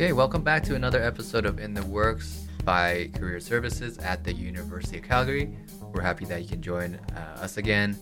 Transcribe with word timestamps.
Okay, 0.00 0.14
welcome 0.14 0.40
back 0.40 0.62
to 0.62 0.76
another 0.76 1.02
episode 1.02 1.44
of 1.44 1.58
In 1.58 1.74
the 1.74 1.82
Works 1.82 2.46
by 2.64 3.10
Career 3.12 3.38
Services 3.38 3.98
at 3.98 4.24
the 4.24 4.32
University 4.32 4.96
of 4.96 5.04
Calgary. 5.04 5.54
We're 5.92 6.00
happy 6.00 6.24
that 6.24 6.40
you 6.40 6.48
can 6.48 6.62
join 6.62 6.94
uh, 7.14 7.42
us 7.42 7.58
again 7.58 7.98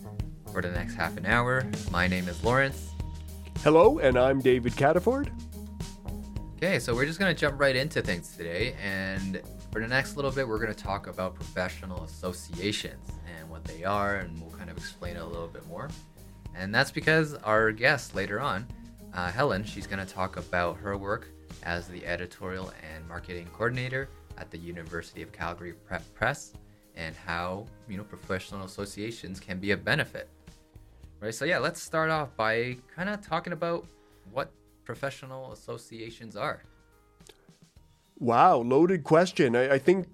for 0.53 0.61
the 0.61 0.71
next 0.71 0.95
half 0.95 1.17
an 1.17 1.25
hour. 1.25 1.69
My 1.91 2.07
name 2.07 2.29
is 2.29 2.41
Lawrence. 2.41 2.91
Hello, 3.65 3.99
and 3.99 4.17
I'm 4.17 4.39
David 4.39 4.77
Cataford. 4.77 5.29
Okay, 6.55 6.79
so 6.79 6.95
we're 6.95 7.05
just 7.05 7.19
going 7.19 7.35
to 7.35 7.37
jump 7.37 7.59
right 7.59 7.75
into 7.75 8.01
things 8.01 8.33
today. 8.33 8.75
And 8.81 9.41
for 9.69 9.81
the 9.81 9.87
next 9.89 10.15
little 10.15 10.31
bit, 10.31 10.47
we're 10.47 10.59
going 10.59 10.73
to 10.73 10.83
talk 10.83 11.07
about 11.07 11.35
professional 11.35 12.05
associations 12.05 13.09
and 13.37 13.49
what 13.49 13.65
they 13.65 13.83
are, 13.83 14.19
and 14.19 14.39
we'll 14.39 14.57
kind 14.57 14.69
of 14.69 14.77
explain 14.77 15.17
it 15.17 15.21
a 15.21 15.25
little 15.25 15.49
bit 15.49 15.67
more. 15.67 15.89
And 16.55 16.73
that's 16.73 16.91
because 16.91 17.33
our 17.33 17.73
guest 17.73 18.15
later 18.15 18.39
on, 18.39 18.67
uh, 19.13 19.29
Helen, 19.29 19.65
she's 19.65 19.85
going 19.85 19.99
to 19.99 20.13
talk 20.13 20.37
about 20.37 20.77
her 20.77 20.95
work 20.95 21.27
as 21.63 21.87
the 21.87 22.05
editorial 22.05 22.71
and 22.93 23.07
marketing 23.07 23.47
coordinator 23.53 24.09
at 24.37 24.49
the 24.51 24.57
University 24.57 25.21
of 25.21 25.31
Calgary 25.31 25.73
Press 26.15 26.53
and 26.95 27.15
how 27.15 27.65
you 27.87 27.97
know 27.97 28.03
professional 28.03 28.65
associations 28.65 29.39
can 29.39 29.59
be 29.59 29.71
a 29.71 29.77
benefit. 29.77 30.29
Right. 31.19 31.33
So 31.33 31.45
yeah, 31.45 31.57
let's 31.57 31.81
start 31.81 32.09
off 32.09 32.35
by 32.35 32.77
kind 32.95 33.09
of 33.09 33.25
talking 33.25 33.53
about 33.53 33.85
what 34.31 34.51
professional 34.85 35.51
associations 35.51 36.35
are. 36.35 36.63
Wow, 38.17 38.57
loaded 38.57 39.03
question. 39.03 39.55
I, 39.55 39.73
I 39.73 39.79
think 39.79 40.07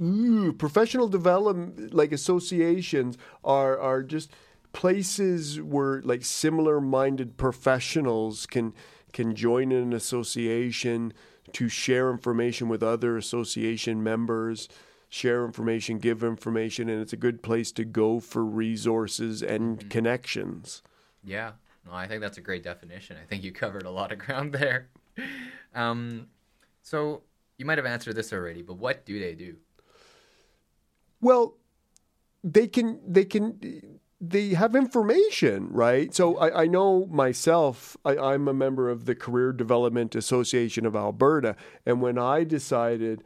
ooh, 0.00 0.52
professional 0.52 1.08
development 1.08 1.94
like 1.94 2.12
associations 2.12 3.16
are 3.44 3.78
are 3.78 4.02
just 4.02 4.30
places 4.72 5.60
where 5.60 6.00
like 6.02 6.24
similar 6.24 6.80
minded 6.80 7.36
professionals 7.36 8.46
can 8.46 8.72
can 9.12 9.34
join 9.34 9.72
an 9.72 9.92
association 9.92 11.12
to 11.52 11.68
share 11.68 12.10
information 12.10 12.68
with 12.68 12.82
other 12.82 13.16
association 13.16 14.02
members, 14.02 14.68
share 15.08 15.44
information, 15.44 15.98
give 15.98 16.22
information, 16.22 16.88
and 16.88 17.00
it's 17.00 17.12
a 17.12 17.16
good 17.16 17.42
place 17.42 17.72
to 17.72 17.84
go 17.84 18.20
for 18.20 18.44
resources 18.44 19.42
and 19.42 19.78
mm-hmm. 19.78 19.88
connections. 19.88 20.82
Yeah, 21.22 21.52
no, 21.86 21.92
I 21.92 22.06
think 22.06 22.20
that's 22.20 22.38
a 22.38 22.42
great 22.42 22.62
definition. 22.62 23.16
I 23.20 23.26
think 23.26 23.42
you 23.42 23.52
covered 23.52 23.84
a 23.84 23.90
lot 23.90 24.12
of 24.12 24.18
ground 24.26 24.52
there. 24.52 24.88
Um, 25.74 26.28
so 26.82 27.22
you 27.58 27.66
might 27.66 27.78
have 27.78 27.86
answered 27.86 28.16
this 28.16 28.32
already, 28.32 28.62
but 28.62 28.74
what 28.74 29.04
do 29.04 29.18
they 29.18 29.34
do? 29.34 29.56
Well, 31.20 31.54
they 32.42 32.66
can 32.66 33.00
they 33.06 33.24
can 33.24 34.00
they 34.24 34.50
have 34.50 34.76
information, 34.76 35.66
right? 35.72 36.14
So 36.14 36.36
I, 36.38 36.62
I 36.62 36.66
know 36.68 37.06
myself, 37.06 37.96
I, 38.04 38.16
I'm 38.16 38.46
a 38.46 38.54
member 38.54 38.88
of 38.88 39.04
the 39.04 39.16
Career 39.16 39.52
Development 39.52 40.14
Association 40.14 40.86
of 40.86 40.94
Alberta. 40.94 41.56
And 41.84 42.00
when 42.00 42.18
I 42.18 42.44
decided 42.44 43.24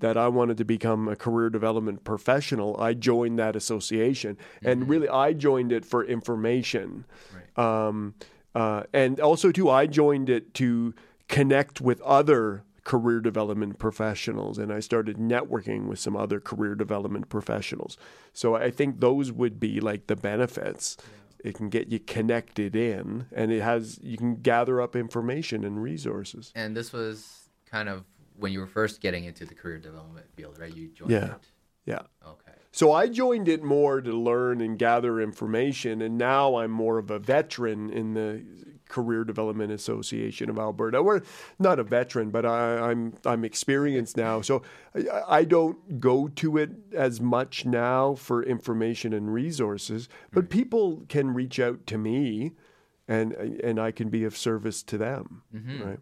that 0.00 0.18
I 0.18 0.28
wanted 0.28 0.58
to 0.58 0.64
become 0.64 1.08
a 1.08 1.16
career 1.16 1.48
development 1.48 2.04
professional, 2.04 2.78
I 2.78 2.92
joined 2.92 3.38
that 3.38 3.56
association. 3.56 4.36
Mm-hmm. 4.36 4.68
And 4.68 4.88
really, 4.88 5.08
I 5.08 5.32
joined 5.32 5.72
it 5.72 5.86
for 5.86 6.04
information. 6.04 7.06
Right. 7.34 7.86
Um, 7.86 8.14
uh, 8.54 8.82
and 8.92 9.18
also, 9.20 9.50
too, 9.50 9.70
I 9.70 9.86
joined 9.86 10.28
it 10.28 10.52
to 10.54 10.94
connect 11.26 11.80
with 11.80 12.02
other 12.02 12.64
career 12.84 13.20
development 13.20 13.78
professionals 13.78 14.58
and 14.58 14.72
I 14.72 14.80
started 14.80 15.16
networking 15.16 15.86
with 15.86 15.98
some 15.98 16.16
other 16.16 16.38
career 16.38 16.74
development 16.74 17.28
professionals. 17.28 17.96
So 18.32 18.54
I 18.54 18.70
think 18.70 19.00
those 19.00 19.32
would 19.32 19.58
be 19.58 19.80
like 19.80 20.06
the 20.06 20.16
benefits. 20.16 20.96
Yeah. 21.00 21.50
It 21.50 21.54
can 21.54 21.68
get 21.68 21.88
you 21.88 21.98
connected 21.98 22.76
in 22.76 23.26
and 23.32 23.52
it 23.52 23.62
has 23.62 23.98
you 24.02 24.16
can 24.16 24.36
gather 24.36 24.80
up 24.80 24.94
information 24.96 25.64
and 25.64 25.82
resources. 25.82 26.52
And 26.54 26.76
this 26.76 26.92
was 26.92 27.48
kind 27.70 27.88
of 27.88 28.04
when 28.36 28.52
you 28.52 28.60
were 28.60 28.66
first 28.66 29.00
getting 29.00 29.24
into 29.24 29.44
the 29.44 29.54
career 29.54 29.78
development 29.78 30.26
field, 30.34 30.58
right? 30.58 30.74
You 30.74 30.88
joined 30.88 31.10
yeah. 31.10 31.24
it. 31.24 31.48
Yeah. 31.86 32.02
Okay. 32.26 32.52
So 32.72 32.92
I 32.92 33.06
joined 33.06 33.48
it 33.48 33.62
more 33.62 34.00
to 34.00 34.12
learn 34.12 34.60
and 34.60 34.76
gather 34.76 35.20
information, 35.20 36.02
and 36.02 36.18
now 36.18 36.56
I'm 36.56 36.72
more 36.72 36.98
of 36.98 37.08
a 37.10 37.20
veteran 37.20 37.88
in 37.88 38.14
the 38.14 38.44
Career 38.88 39.24
Development 39.24 39.72
Association 39.72 40.50
of 40.50 40.58
Alberta. 40.58 41.02
We're 41.02 41.22
not 41.58 41.78
a 41.78 41.82
veteran, 41.82 42.30
but 42.30 42.44
I, 42.44 42.76
am 42.76 42.82
I'm, 42.84 43.14
I'm 43.24 43.44
experienced 43.44 44.16
now, 44.16 44.40
so 44.40 44.62
I, 44.94 45.22
I, 45.28 45.44
don't 45.44 46.00
go 46.00 46.28
to 46.28 46.58
it 46.58 46.70
as 46.92 47.20
much 47.20 47.64
now 47.64 48.14
for 48.14 48.42
information 48.42 49.12
and 49.12 49.32
resources. 49.32 50.08
But 50.32 50.50
people 50.50 51.02
can 51.08 51.32
reach 51.32 51.58
out 51.58 51.86
to 51.88 51.98
me, 51.98 52.52
and 53.08 53.32
and 53.32 53.80
I 53.80 53.90
can 53.90 54.08
be 54.08 54.24
of 54.24 54.36
service 54.36 54.82
to 54.84 54.98
them. 54.98 55.42
Mm-hmm. 55.54 55.82
Right? 55.82 56.00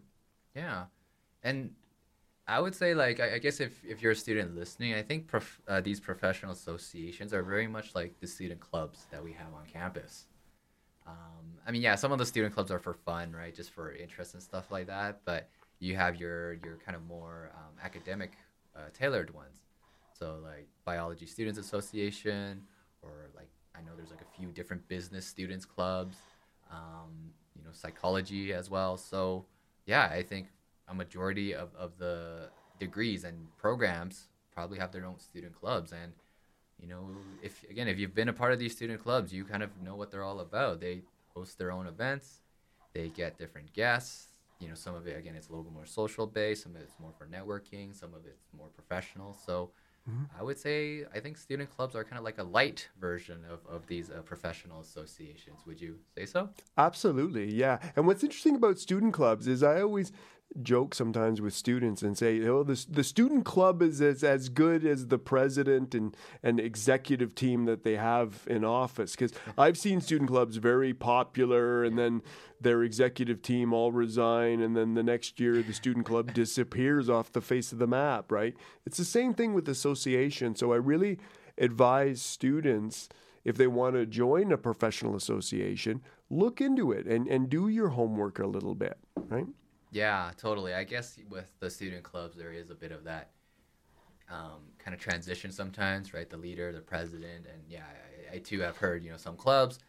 Yeah, 0.55 0.85
and 1.41 1.71
I 2.47 2.59
would 2.59 2.75
say, 2.75 2.93
like, 2.93 3.19
I, 3.21 3.37
guess 3.37 3.61
if, 3.61 3.83
if 3.85 4.01
you're 4.01 4.11
a 4.11 4.15
student 4.15 4.53
listening, 4.55 4.93
I 4.93 5.01
think 5.01 5.27
prof, 5.27 5.61
uh, 5.67 5.79
these 5.79 6.01
professional 6.01 6.51
associations 6.51 7.33
are 7.33 7.41
very 7.41 7.67
much 7.67 7.95
like 7.95 8.19
the 8.19 8.27
student 8.27 8.59
clubs 8.59 9.05
that 9.11 9.23
we 9.23 9.31
have 9.31 9.53
on 9.53 9.65
campus. 9.65 10.25
Um, 11.07 11.57
I 11.67 11.71
mean, 11.71 11.81
yeah, 11.81 11.95
some 11.95 12.11
of 12.11 12.17
the 12.17 12.25
student 12.25 12.53
clubs 12.53 12.71
are 12.71 12.79
for 12.79 12.93
fun, 12.93 13.31
right? 13.33 13.53
Just 13.53 13.71
for 13.71 13.93
interest 13.93 14.33
and 14.33 14.43
stuff 14.43 14.71
like 14.71 14.87
that. 14.87 15.21
But 15.25 15.49
you 15.79 15.95
have 15.95 16.15
your 16.15 16.53
your 16.53 16.77
kind 16.85 16.95
of 16.95 17.05
more 17.05 17.51
um, 17.55 17.73
academic 17.83 18.33
uh, 18.75 18.89
tailored 18.93 19.33
ones. 19.33 19.61
So 20.17 20.39
like 20.43 20.67
biology 20.85 21.25
students 21.25 21.59
association, 21.59 22.61
or 23.01 23.29
like 23.35 23.49
I 23.75 23.81
know 23.81 23.91
there's 23.95 24.11
like 24.11 24.21
a 24.21 24.37
few 24.37 24.49
different 24.49 24.87
business 24.87 25.25
students 25.25 25.65
clubs. 25.65 26.17
Um, 26.71 27.31
you 27.55 27.63
know, 27.63 27.71
psychology 27.71 28.53
as 28.53 28.69
well. 28.69 28.97
So 28.97 29.45
yeah, 29.85 30.09
I 30.11 30.23
think 30.23 30.47
a 30.87 30.93
majority 30.93 31.53
of, 31.53 31.69
of 31.75 31.97
the 31.97 32.49
degrees 32.79 33.23
and 33.23 33.47
programs 33.57 34.29
probably 34.51 34.79
have 34.79 34.91
their 34.91 35.05
own 35.05 35.19
student 35.19 35.53
clubs 35.55 35.91
and 35.91 36.13
you 36.83 36.89
know, 36.89 37.07
if 37.41 37.63
again, 37.69 37.87
if 37.87 37.97
you've 37.97 38.13
been 38.13 38.29
a 38.29 38.33
part 38.33 38.51
of 38.51 38.59
these 38.59 38.73
student 38.73 39.01
clubs, 39.01 39.31
you 39.31 39.45
kind 39.45 39.63
of 39.63 39.69
know 39.81 39.95
what 39.95 40.11
they're 40.11 40.23
all 40.23 40.41
about. 40.41 40.81
They 40.81 41.01
host 41.33 41.57
their 41.57 41.71
own 41.71 41.87
events, 41.87 42.41
they 42.93 43.07
get 43.07 43.37
different 43.37 43.71
guests. 43.73 44.27
You 44.59 44.69
know, 44.69 44.75
some 44.75 44.93
of 44.93 45.07
it 45.07 45.17
again, 45.17 45.35
it's 45.35 45.47
a 45.47 45.51
little 45.51 45.63
bit 45.63 45.73
more 45.73 45.85
social 45.85 46.27
based. 46.27 46.63
Some 46.63 46.75
of 46.75 46.81
it's 46.81 46.99
more 46.99 47.13
for 47.17 47.25
networking. 47.25 47.95
Some 47.97 48.13
of 48.13 48.25
it's 48.25 48.47
more 48.55 48.67
professional. 48.67 49.33
So, 49.45 49.71
mm-hmm. 50.09 50.23
I 50.39 50.43
would 50.43 50.57
say 50.57 51.03
I 51.13 51.19
think 51.19 51.37
student 51.37 51.69
clubs 51.69 51.95
are 51.95 52.03
kind 52.03 52.17
of 52.17 52.23
like 52.23 52.37
a 52.37 52.43
light 52.43 52.89
version 52.99 53.39
of 53.49 53.59
of 53.65 53.87
these 53.87 54.09
uh, 54.09 54.21
professional 54.21 54.81
associations. 54.81 55.61
Would 55.65 55.79
you 55.81 55.99
say 56.17 56.25
so? 56.25 56.49
Absolutely, 56.77 57.53
yeah. 57.53 57.79
And 57.95 58.05
what's 58.05 58.23
interesting 58.23 58.55
about 58.55 58.77
student 58.77 59.13
clubs 59.13 59.47
is 59.47 59.63
I 59.63 59.81
always 59.81 60.11
joke 60.61 60.93
sometimes 60.93 61.41
with 61.41 61.53
students 61.53 62.01
and 62.01 62.17
say, 62.17 62.45
"Oh, 62.47 62.63
the 62.63 62.85
the 62.89 63.03
student 63.03 63.45
club 63.45 63.81
is 63.81 64.01
as, 64.01 64.23
as 64.23 64.49
good 64.49 64.85
as 64.85 65.07
the 65.07 65.17
president 65.17 65.95
and 65.95 66.15
and 66.41 66.59
executive 66.59 67.33
team 67.35 67.65
that 67.65 67.83
they 67.83 67.95
have 67.95 68.43
in 68.47 68.63
office." 68.63 69.11
Because 69.11 69.33
I've 69.57 69.77
seen 69.77 70.01
student 70.01 70.29
clubs 70.29 70.57
very 70.57 70.93
popular, 70.93 71.83
and 71.83 71.97
then 71.97 72.21
their 72.61 72.83
executive 72.83 73.41
team 73.41 73.73
all 73.73 73.91
resign, 73.91 74.61
and 74.61 74.75
then 74.75 74.93
the 74.93 75.03
next 75.03 75.39
year 75.39 75.61
the 75.61 75.73
student 75.73 76.05
club 76.05 76.33
disappears 76.35 77.09
off 77.09 77.31
the 77.31 77.41
face 77.41 77.71
of 77.71 77.79
the 77.79 77.87
map. 77.87 78.31
Right? 78.31 78.55
It's 78.85 78.97
the 78.97 79.05
same 79.05 79.33
thing 79.33 79.53
with 79.53 79.67
association. 79.67 80.55
So 80.55 80.73
I 80.73 80.77
really 80.77 81.19
advise 81.57 82.21
students 82.21 83.09
if 83.43 83.57
they 83.57 83.67
want 83.67 83.95
to 83.95 84.05
join 84.05 84.51
a 84.51 84.57
professional 84.57 85.15
association, 85.15 86.01
look 86.29 86.61
into 86.61 86.91
it 86.91 87.05
and, 87.05 87.27
and 87.27 87.49
do 87.49 87.67
your 87.67 87.89
homework 87.89 88.39
a 88.39 88.47
little 88.47 88.75
bit, 88.75 88.97
right? 89.27 89.47
Yeah, 89.93 90.31
totally. 90.37 90.73
I 90.73 90.83
guess 90.83 91.17
with 91.29 91.47
the 91.59 91.69
student 91.69 92.03
clubs, 92.03 92.35
there 92.35 92.51
is 92.51 92.71
a 92.71 92.75
bit 92.75 92.91
of 92.91 93.03
that 93.03 93.29
um, 94.29 94.61
kind 94.79 94.95
of 94.95 94.99
transition 94.99 95.51
sometimes, 95.51 96.13
right? 96.13 96.29
The 96.29 96.37
leader, 96.37 96.71
the 96.71 96.81
president, 96.81 97.45
and 97.45 97.61
yeah, 97.69 97.83
I, 98.31 98.35
I, 98.35 98.39
too 98.39 98.61
have 98.61 98.77
heard, 98.77 99.03
you 99.03 99.11
know, 99.11 99.17
some 99.17 99.35
clubs 99.35 99.79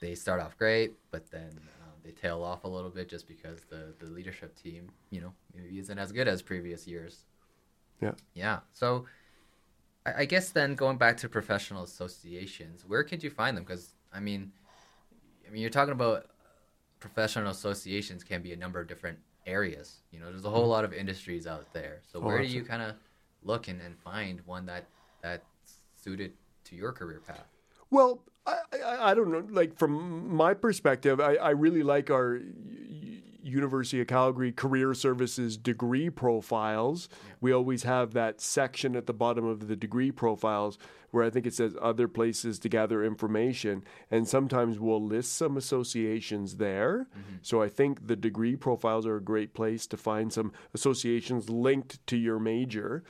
they 0.00 0.14
start 0.14 0.40
off 0.40 0.56
great, 0.58 0.92
but 1.10 1.30
then 1.30 1.50
um, 1.82 1.92
they 2.04 2.10
tail 2.10 2.42
off 2.42 2.64
a 2.64 2.68
little 2.68 2.90
bit 2.90 3.08
just 3.08 3.26
because 3.26 3.62
the 3.70 3.94
the 3.98 4.06
leadership 4.06 4.54
team, 4.60 4.90
you 5.10 5.20
know, 5.20 5.32
maybe 5.54 5.78
isn't 5.78 5.98
as 5.98 6.12
good 6.12 6.28
as 6.28 6.42
previous 6.42 6.86
years. 6.86 7.24
Yeah. 8.00 8.12
Yeah. 8.34 8.58
So, 8.72 9.06
I, 10.04 10.22
I 10.22 10.24
guess 10.24 10.50
then 10.50 10.74
going 10.74 10.98
back 10.98 11.16
to 11.18 11.28
professional 11.28 11.84
associations, 11.84 12.84
where 12.86 13.04
could 13.04 13.22
you 13.22 13.30
find 13.30 13.56
them? 13.56 13.64
Because 13.64 13.94
I 14.12 14.20
mean, 14.20 14.52
I 15.46 15.50
mean, 15.50 15.62
you're 15.62 15.70
talking 15.70 15.92
about 15.92 16.26
professional 17.02 17.50
associations 17.50 18.22
can 18.22 18.40
be 18.40 18.52
a 18.52 18.56
number 18.56 18.80
of 18.80 18.86
different 18.86 19.18
areas. 19.44 19.96
You 20.12 20.20
know, 20.20 20.30
there's 20.30 20.44
a 20.44 20.50
whole 20.50 20.62
mm-hmm. 20.62 20.70
lot 20.70 20.84
of 20.84 20.92
industries 20.92 21.46
out 21.48 21.66
there. 21.72 22.00
So 22.10 22.20
oh, 22.20 22.22
where 22.22 22.38
do 22.38 22.46
you 22.46 22.62
kind 22.62 22.80
of 22.80 22.94
look 23.42 23.66
and, 23.66 23.80
and 23.82 23.98
find 23.98 24.40
one 24.46 24.64
that 24.66 24.86
that's 25.20 25.44
suited 25.96 26.32
to 26.64 26.76
your 26.76 26.92
career 26.92 27.20
path? 27.26 27.48
Well, 27.90 28.22
I, 28.46 28.58
I, 28.84 29.10
I 29.10 29.14
don't 29.14 29.32
know. 29.32 29.44
Like 29.50 29.76
from 29.76 30.34
my 30.34 30.54
perspective, 30.54 31.20
I, 31.20 31.34
I 31.34 31.50
really 31.50 31.82
like 31.82 32.08
our 32.08 32.40
University 33.42 34.00
of 34.00 34.06
Calgary 34.06 34.52
Career 34.52 34.94
Services 34.94 35.56
degree 35.56 36.08
profiles, 36.08 37.08
we 37.40 37.52
always 37.52 37.82
have 37.82 38.14
that 38.14 38.40
section 38.40 38.94
at 38.94 39.06
the 39.06 39.12
bottom 39.12 39.44
of 39.44 39.66
the 39.66 39.76
degree 39.76 40.12
profiles 40.12 40.78
where 41.12 41.22
I 41.22 41.30
think 41.30 41.46
it 41.46 41.54
says 41.54 41.76
other 41.80 42.08
places 42.08 42.58
to 42.58 42.68
gather 42.68 43.04
information. 43.04 43.84
And 44.10 44.26
sometimes 44.26 44.80
we'll 44.80 45.04
list 45.04 45.34
some 45.34 45.56
associations 45.56 46.56
there. 46.56 47.06
So 47.42 47.62
I 47.62 47.68
think 47.68 48.08
the 48.08 48.16
degree 48.16 48.56
profiles 48.56 49.06
are 49.06 49.16
a 49.16 49.22
great 49.22 49.54
place 49.54 49.86
to 49.88 49.96
find 49.96 50.32
some 50.32 50.52
associations 50.74 51.48
linked 51.48 52.04
to 52.08 52.16
your 52.16 52.40
major. 52.40 53.04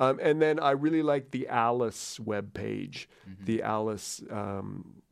Um, 0.00 0.18
and 0.20 0.42
then 0.42 0.58
I 0.58 0.72
really 0.72 1.02
like 1.02 1.30
the 1.30 1.46
ALIS 1.48 2.18
webpage, 2.18 3.06
the 3.44 3.62
ALIS 3.62 4.22
um, 4.30 5.02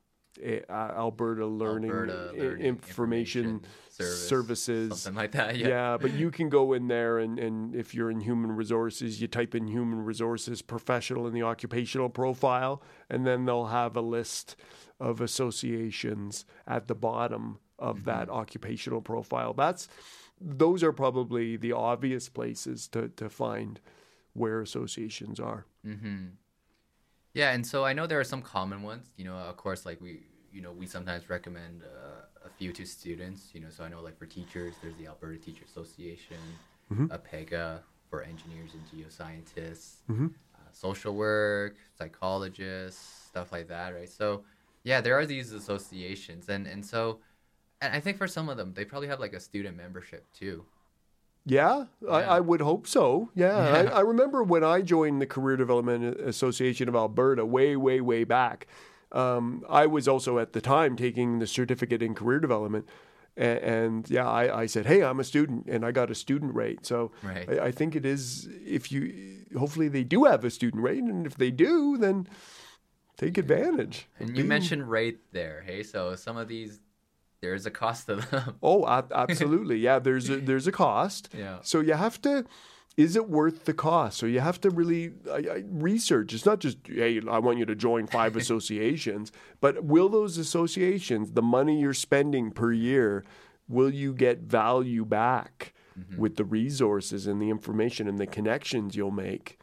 Alberta 0.70 1.46
Learning, 1.46 1.90
Alberta 1.90 2.32
Learning 2.34 2.64
Information, 2.64 3.44
Information 3.44 3.60
Service, 4.04 4.28
Services. 4.28 5.02
Something 5.02 5.16
like 5.16 5.32
that. 5.32 5.56
Yeah. 5.56 5.68
Yeah, 5.68 5.96
but 6.00 6.12
you 6.12 6.30
can 6.38 6.48
go 6.48 6.72
in 6.72 6.88
there 6.88 7.18
and, 7.18 7.38
and 7.38 7.74
if 7.74 7.94
you're 7.94 8.10
in 8.10 8.20
human 8.20 8.52
resources, 8.52 9.20
you 9.20 9.28
type 9.28 9.54
in 9.54 9.66
human 9.68 10.04
resources 10.04 10.62
professional 10.62 11.26
in 11.26 11.34
the 11.34 11.42
occupational 11.42 12.08
profile, 12.08 12.82
and 13.08 13.26
then 13.26 13.44
they'll 13.44 13.66
have 13.66 13.96
a 13.96 14.00
list 14.00 14.56
of 14.98 15.20
associations 15.20 16.44
at 16.66 16.88
the 16.88 16.94
bottom 16.94 17.58
of 17.78 18.04
that 18.04 18.28
occupational 18.28 19.00
profile. 19.00 19.54
That's 19.54 19.88
those 20.40 20.82
are 20.82 20.92
probably 20.92 21.56
the 21.56 21.72
obvious 21.72 22.28
places 22.28 22.88
to, 22.88 23.08
to 23.08 23.28
find 23.28 23.80
where 24.32 24.60
associations 24.60 25.38
are. 25.38 25.66
Mm-hmm. 25.86 26.28
Yeah, 27.34 27.52
and 27.52 27.66
so 27.66 27.84
I 27.84 27.92
know 27.92 28.06
there 28.06 28.20
are 28.20 28.24
some 28.24 28.42
common 28.42 28.82
ones. 28.82 29.12
You 29.16 29.24
know, 29.24 29.34
of 29.34 29.56
course, 29.56 29.84
like 29.86 30.00
we, 30.00 30.22
you 30.52 30.62
know, 30.62 30.72
we 30.72 30.86
sometimes 30.86 31.28
recommend 31.28 31.82
uh, 31.82 32.19
a 32.44 32.48
few 32.48 32.72
to 32.72 32.84
students. 32.86 33.50
You 33.54 33.60
know, 33.60 33.68
so 33.70 33.84
I 33.84 33.88
know 33.88 34.00
like 34.00 34.18
for 34.18 34.26
teachers, 34.26 34.74
there's 34.82 34.96
the 34.96 35.06
Alberta 35.06 35.38
Teacher 35.38 35.64
Association, 35.64 36.38
Mhm. 36.92 37.08
APEGA 37.08 37.80
for 38.08 38.22
engineers 38.22 38.72
and 38.74 38.82
geoscientists, 38.90 39.96
Mhm. 40.10 40.34
uh, 40.54 40.58
social 40.72 41.14
work, 41.14 41.76
psychologists, 41.96 43.26
stuff 43.28 43.52
like 43.52 43.68
that, 43.68 43.90
right? 43.94 44.08
So, 44.08 44.44
yeah, 44.82 45.00
there 45.00 45.16
are 45.18 45.26
these 45.26 45.52
associations, 45.52 46.48
and 46.48 46.66
and 46.66 46.84
so, 46.84 47.20
and 47.80 47.94
I 47.94 48.00
think 48.00 48.18
for 48.18 48.26
some 48.26 48.48
of 48.48 48.56
them, 48.56 48.74
they 48.74 48.84
probably 48.84 49.08
have 49.08 49.20
like 49.20 49.32
a 49.34 49.40
student 49.40 49.76
membership 49.76 50.26
too. 50.32 50.64
Yeah, 51.46 51.86
I, 52.08 52.22
I 52.22 52.40
would 52.40 52.60
hope 52.60 52.86
so. 52.86 53.30
Yeah, 53.34 53.56
Yeah. 53.84 53.90
I, 53.92 53.98
I 53.98 54.00
remember 54.00 54.42
when 54.42 54.62
I 54.62 54.82
joined 54.82 55.22
the 55.22 55.26
Career 55.26 55.56
Development 55.56 56.20
Association 56.20 56.86
of 56.88 56.94
Alberta 56.94 57.46
way, 57.46 57.76
way, 57.76 58.00
way 58.02 58.24
back. 58.24 58.66
Um, 59.12 59.64
I 59.68 59.86
was 59.86 60.06
also 60.08 60.38
at 60.38 60.52
the 60.52 60.60
time 60.60 60.96
taking 60.96 61.38
the 61.40 61.46
certificate 61.46 62.02
in 62.02 62.14
career 62.14 62.38
development, 62.40 62.88
and, 63.36 63.58
and 63.58 64.10
yeah, 64.10 64.28
I, 64.28 64.60
I 64.62 64.66
said, 64.66 64.86
"Hey, 64.86 65.02
I'm 65.02 65.18
a 65.20 65.24
student," 65.24 65.66
and 65.68 65.84
I 65.84 65.90
got 65.92 66.10
a 66.10 66.14
student 66.14 66.54
rate. 66.54 66.86
So 66.86 67.12
Right. 67.22 67.48
I, 67.50 67.66
I 67.66 67.70
think 67.72 67.96
it 67.96 68.04
is 68.06 68.48
if 68.64 68.92
you 68.92 69.44
hopefully 69.58 69.88
they 69.88 70.04
do 70.04 70.24
have 70.24 70.44
a 70.44 70.50
student 70.50 70.82
rate, 70.82 71.02
and 71.02 71.26
if 71.26 71.36
they 71.36 71.50
do, 71.50 71.96
then 71.98 72.28
take 73.16 73.36
advantage. 73.36 74.06
And 74.18 74.28
you 74.30 74.34
being- 74.36 74.48
mentioned 74.48 74.88
rate 74.90 75.18
there, 75.32 75.62
hey? 75.66 75.82
So 75.82 76.14
some 76.14 76.36
of 76.36 76.48
these, 76.48 76.80
there's 77.40 77.66
a 77.66 77.70
cost 77.70 78.06
to 78.06 78.16
them. 78.16 78.58
Oh, 78.62 78.86
absolutely. 78.86 79.78
Yeah, 79.78 79.98
there's 79.98 80.30
a, 80.30 80.36
there's 80.48 80.66
a 80.66 80.72
cost. 80.72 81.28
Yeah. 81.36 81.58
So 81.62 81.80
you 81.80 81.94
have 81.94 82.20
to. 82.22 82.44
Is 82.96 83.16
it 83.16 83.30
worth 83.30 83.64
the 83.64 83.72
cost? 83.72 84.18
So 84.18 84.26
you 84.26 84.40
have 84.40 84.60
to 84.62 84.70
really 84.70 85.12
I, 85.30 85.36
I, 85.36 85.62
research. 85.66 86.34
It's 86.34 86.44
not 86.44 86.58
just 86.60 86.78
hey, 86.86 87.20
I 87.30 87.38
want 87.38 87.58
you 87.58 87.64
to 87.66 87.74
join 87.74 88.06
five 88.06 88.36
associations, 88.42 89.32
but 89.60 89.84
will 89.84 90.08
those 90.08 90.38
associations, 90.38 91.32
the 91.32 91.42
money 91.42 91.80
you're 91.80 91.94
spending 91.94 92.50
per 92.50 92.72
year, 92.72 93.24
will 93.68 93.92
you 93.92 94.12
get 94.12 94.40
value 94.40 95.04
back 95.04 95.72
with 96.16 96.36
the 96.36 96.44
resources 96.44 97.26
and 97.26 97.40
the 97.40 97.50
information 97.50 98.08
and 98.08 98.18
the 98.18 98.26
connections 98.26 98.96
you'll 98.96 99.10
make? 99.10 99.58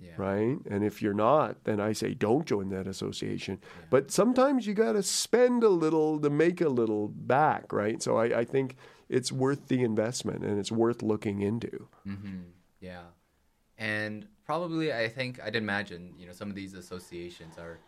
Yeah. 0.00 0.12
right? 0.16 0.56
And 0.70 0.84
if 0.84 1.02
you're 1.02 1.12
not, 1.12 1.64
then 1.64 1.80
I 1.80 1.92
say 1.92 2.14
don't 2.14 2.46
join 2.46 2.68
that 2.68 2.86
association. 2.86 3.60
But 3.90 4.12
sometimes 4.12 4.64
you 4.64 4.72
got 4.72 4.92
to 4.92 5.02
spend 5.02 5.64
a 5.64 5.68
little 5.68 6.20
to 6.20 6.30
make 6.30 6.60
a 6.60 6.68
little 6.68 7.08
back, 7.08 7.72
right? 7.72 8.00
So 8.00 8.16
I, 8.16 8.40
I 8.40 8.44
think 8.44 8.76
it's 9.08 9.32
worth 9.32 9.66
the 9.66 9.82
investment 9.82 10.44
and 10.44 10.56
it's 10.60 10.70
worth 10.70 11.02
looking 11.02 11.40
into. 11.40 11.88
Mm-hmm. 12.06 12.36
Yeah. 12.80 13.02
And 13.76 14.26
probably, 14.44 14.92
I 14.92 15.08
think 15.08 15.40
I'd 15.42 15.56
imagine, 15.56 16.14
you 16.18 16.26
know, 16.26 16.32
some 16.32 16.48
of 16.50 16.56
these 16.56 16.74
associations 16.74 17.58
are, 17.58 17.78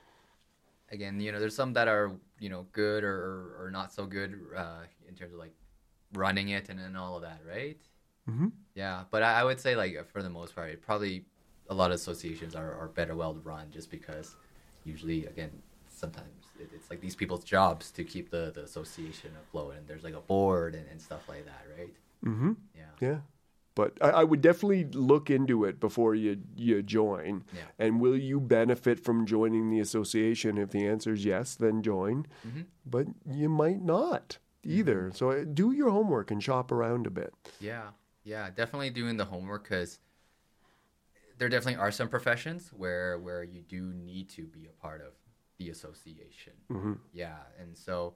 again, 0.91 1.19
you 1.21 1.33
know, 1.33 1.41
there's 1.41 1.55
some 1.55 1.73
that 1.73 1.89
are, 1.89 2.13
you 2.39 2.49
know, 2.49 2.67
good 2.73 3.03
or, 3.03 3.15
or, 3.15 3.57
or 3.67 3.71
not 3.71 3.93
so 3.93 4.07
good 4.07 4.39
uh, 4.57 4.83
in 5.09 5.15
terms 5.15 5.33
of 5.33 5.39
like 5.39 5.55
running 6.13 6.51
it 6.51 6.69
and, 6.69 6.79
and 6.79 6.97
all 6.97 7.17
of 7.17 7.23
that, 7.23 7.41
right? 7.49 7.79
Mm-hmm. 8.29 8.49
Yeah. 8.75 9.05
But 9.11 9.23
I, 9.23 9.41
I 9.41 9.45
would 9.45 9.59
say, 9.59 9.75
like, 9.75 10.09
for 10.13 10.23
the 10.23 10.31
most 10.31 10.55
part, 10.55 10.71
it 10.71 10.81
probably 10.81 11.25
a 11.69 11.75
lot 11.75 11.91
of 11.91 11.97
associations 11.97 12.55
are, 12.55 12.75
are 12.75 12.89
better 12.89 13.17
well 13.17 13.35
run 13.43 13.71
just 13.71 13.91
because 13.91 14.37
usually, 14.85 15.27
again, 15.27 15.51
sometimes 15.89 16.47
it, 16.59 16.71
it's 16.75 16.91
like 16.91 17.01
these 17.01 17.17
people's 17.17 17.45
jobs 17.45 17.91
to 17.93 18.05
keep 18.05 18.31
the, 18.31 18.53
the 18.55 18.63
association 18.63 19.33
afloat 19.43 19.75
and 19.77 19.87
there's 19.87 20.05
like 20.05 20.15
a 20.15 20.21
board 20.21 20.75
and, 20.75 20.87
and 20.91 21.01
stuff 21.01 21.29
like 21.29 21.45
that, 21.45 21.67
right? 21.79 21.93
Mm-hmm. 22.25 22.53
Yeah. 22.77 22.83
Yeah. 23.01 23.19
But 23.81 23.97
I, 24.03 24.11
I 24.21 24.25
would 24.25 24.43
definitely 24.43 24.85
look 24.85 25.31
into 25.31 25.65
it 25.65 25.81
before 25.81 26.15
you 26.15 26.37
you 26.55 26.83
join. 26.83 27.45
Yeah. 27.55 27.63
And 27.79 27.99
will 27.99 28.17
you 28.31 28.39
benefit 28.39 29.01
from 29.01 29.25
joining 29.25 29.71
the 29.71 29.81
association? 29.81 30.59
If 30.59 30.69
the 30.71 30.87
answer 30.87 31.15
is 31.15 31.25
yes, 31.25 31.55
then 31.55 31.83
join. 31.83 32.27
Mhm. 32.47 32.67
But 32.85 33.07
you 33.27 33.49
might 33.49 33.81
not 33.81 34.37
either. 34.63 35.11
So 35.15 35.31
uh, 35.31 35.45
do 35.45 35.73
your 35.73 35.89
homework 35.89 36.31
and 36.31 36.43
shop 36.43 36.71
around 36.71 37.07
a 37.07 37.11
bit. 37.11 37.33
Yeah, 37.59 37.93
yeah, 38.23 38.51
definitely 38.51 38.91
doing 38.91 39.17
the 39.17 39.25
homework 39.25 39.63
because 39.63 39.99
there 41.39 41.49
definitely 41.49 41.81
are 41.81 41.91
some 41.91 42.09
professions 42.11 42.71
where 42.77 43.19
where 43.19 43.43
you 43.43 43.63
do 43.63 43.95
need 43.95 44.29
to 44.37 44.43
be 44.47 44.67
a 44.67 44.75
part 44.83 45.01
of 45.01 45.15
the 45.57 45.71
association. 45.71 46.53
Mhm. 46.69 46.99
Yeah, 47.15 47.39
and 47.59 47.79
so 47.79 48.15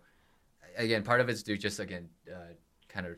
again, 0.77 1.03
part 1.03 1.23
of 1.23 1.31
it's 1.31 1.43
do 1.43 1.57
just 1.57 1.81
again 1.81 2.11
uh, 2.31 2.53
kind 2.89 3.07
of 3.07 3.17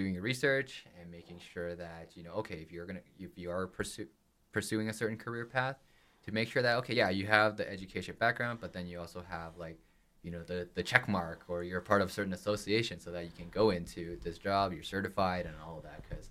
doing 0.00 0.14
your 0.14 0.22
research 0.22 0.84
and 0.98 1.10
making 1.10 1.38
sure 1.52 1.74
that 1.74 2.12
you 2.14 2.22
know 2.22 2.32
okay 2.32 2.56
if 2.56 2.72
you're 2.72 2.86
gonna 2.86 3.00
if 3.18 3.36
you 3.36 3.50
are 3.50 3.66
pursue, 3.66 4.06
pursuing 4.50 4.88
a 4.88 4.92
certain 4.92 5.16
career 5.16 5.44
path 5.44 5.76
to 6.24 6.32
make 6.32 6.48
sure 6.48 6.62
that 6.62 6.76
okay 6.78 6.94
yeah 6.94 7.10
you 7.10 7.26
have 7.26 7.56
the 7.56 7.70
education 7.70 8.14
background 8.18 8.58
but 8.60 8.72
then 8.72 8.86
you 8.86 8.98
also 8.98 9.22
have 9.28 9.56
like 9.58 9.78
you 10.22 10.30
know 10.30 10.42
the 10.42 10.66
the 10.74 10.82
check 10.82 11.06
mark 11.06 11.44
or 11.48 11.62
you're 11.62 11.82
part 11.82 12.00
of 12.00 12.10
certain 12.10 12.32
association 12.32 12.98
so 12.98 13.10
that 13.10 13.24
you 13.24 13.30
can 13.36 13.48
go 13.50 13.70
into 13.70 14.18
this 14.22 14.38
job 14.38 14.72
you're 14.72 14.82
certified 14.82 15.44
and 15.44 15.54
all 15.66 15.76
of 15.76 15.82
that 15.82 16.02
because 16.08 16.30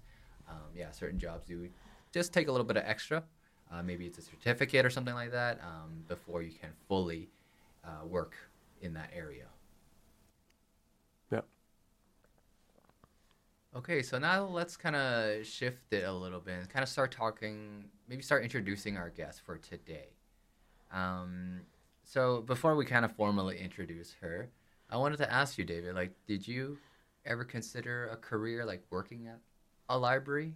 um, 0.49 0.69
yeah 0.75 0.89
certain 0.89 1.19
jobs 1.19 1.45
do 1.45 1.69
just 2.11 2.33
take 2.33 2.47
a 2.47 2.51
little 2.51 2.65
bit 2.65 2.75
of 2.75 2.83
extra. 2.87 3.23
Uh, 3.71 3.83
maybe 3.83 4.07
it's 4.07 4.17
a 4.17 4.21
certificate 4.23 4.83
or 4.83 4.89
something 4.89 5.13
like 5.13 5.31
that 5.31 5.59
um, 5.61 6.03
before 6.07 6.41
you 6.41 6.51
can 6.51 6.71
fully 6.87 7.29
uh, 7.85 8.03
work 8.03 8.33
in 8.81 8.93
that 8.95 9.11
area 9.15 9.45
Yeah. 11.31 11.41
Okay, 13.75 14.01
so 14.01 14.17
now 14.17 14.45
let's 14.45 14.75
kind 14.75 14.95
of 14.95 15.45
shift 15.45 15.93
it 15.93 16.03
a 16.03 16.11
little 16.11 16.39
bit 16.39 16.55
and 16.55 16.69
kind 16.69 16.81
of 16.81 16.89
start 16.89 17.11
talking, 17.11 17.85
maybe 18.07 18.23
start 18.23 18.43
introducing 18.43 18.97
our 18.97 19.11
guest 19.11 19.41
for 19.45 19.57
today. 19.57 20.07
Um, 20.91 21.61
so 22.03 22.41
before 22.41 22.75
we 22.75 22.85
kind 22.85 23.05
of 23.05 23.15
formally 23.15 23.59
introduce 23.59 24.15
her, 24.21 24.49
I 24.89 24.97
wanted 24.97 25.17
to 25.17 25.31
ask 25.31 25.59
you, 25.59 25.65
David, 25.65 25.93
like, 25.93 26.13
did 26.25 26.47
you 26.47 26.79
ever 27.25 27.43
consider 27.43 28.07
a 28.07 28.17
career 28.17 28.65
like 28.65 28.81
working 28.89 29.27
at 29.27 29.39
a 29.87 29.99
library? 29.99 30.55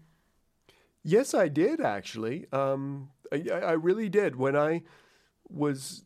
Yes, 1.04 1.36
I 1.36 1.50
did 1.50 1.82
actually. 1.82 2.48
Um, 2.52 3.12
I, 3.32 3.44
I 3.52 3.72
really 3.74 4.10
did. 4.10 4.38
When 4.38 4.56
I 4.56 4.82
was, 5.48 6.04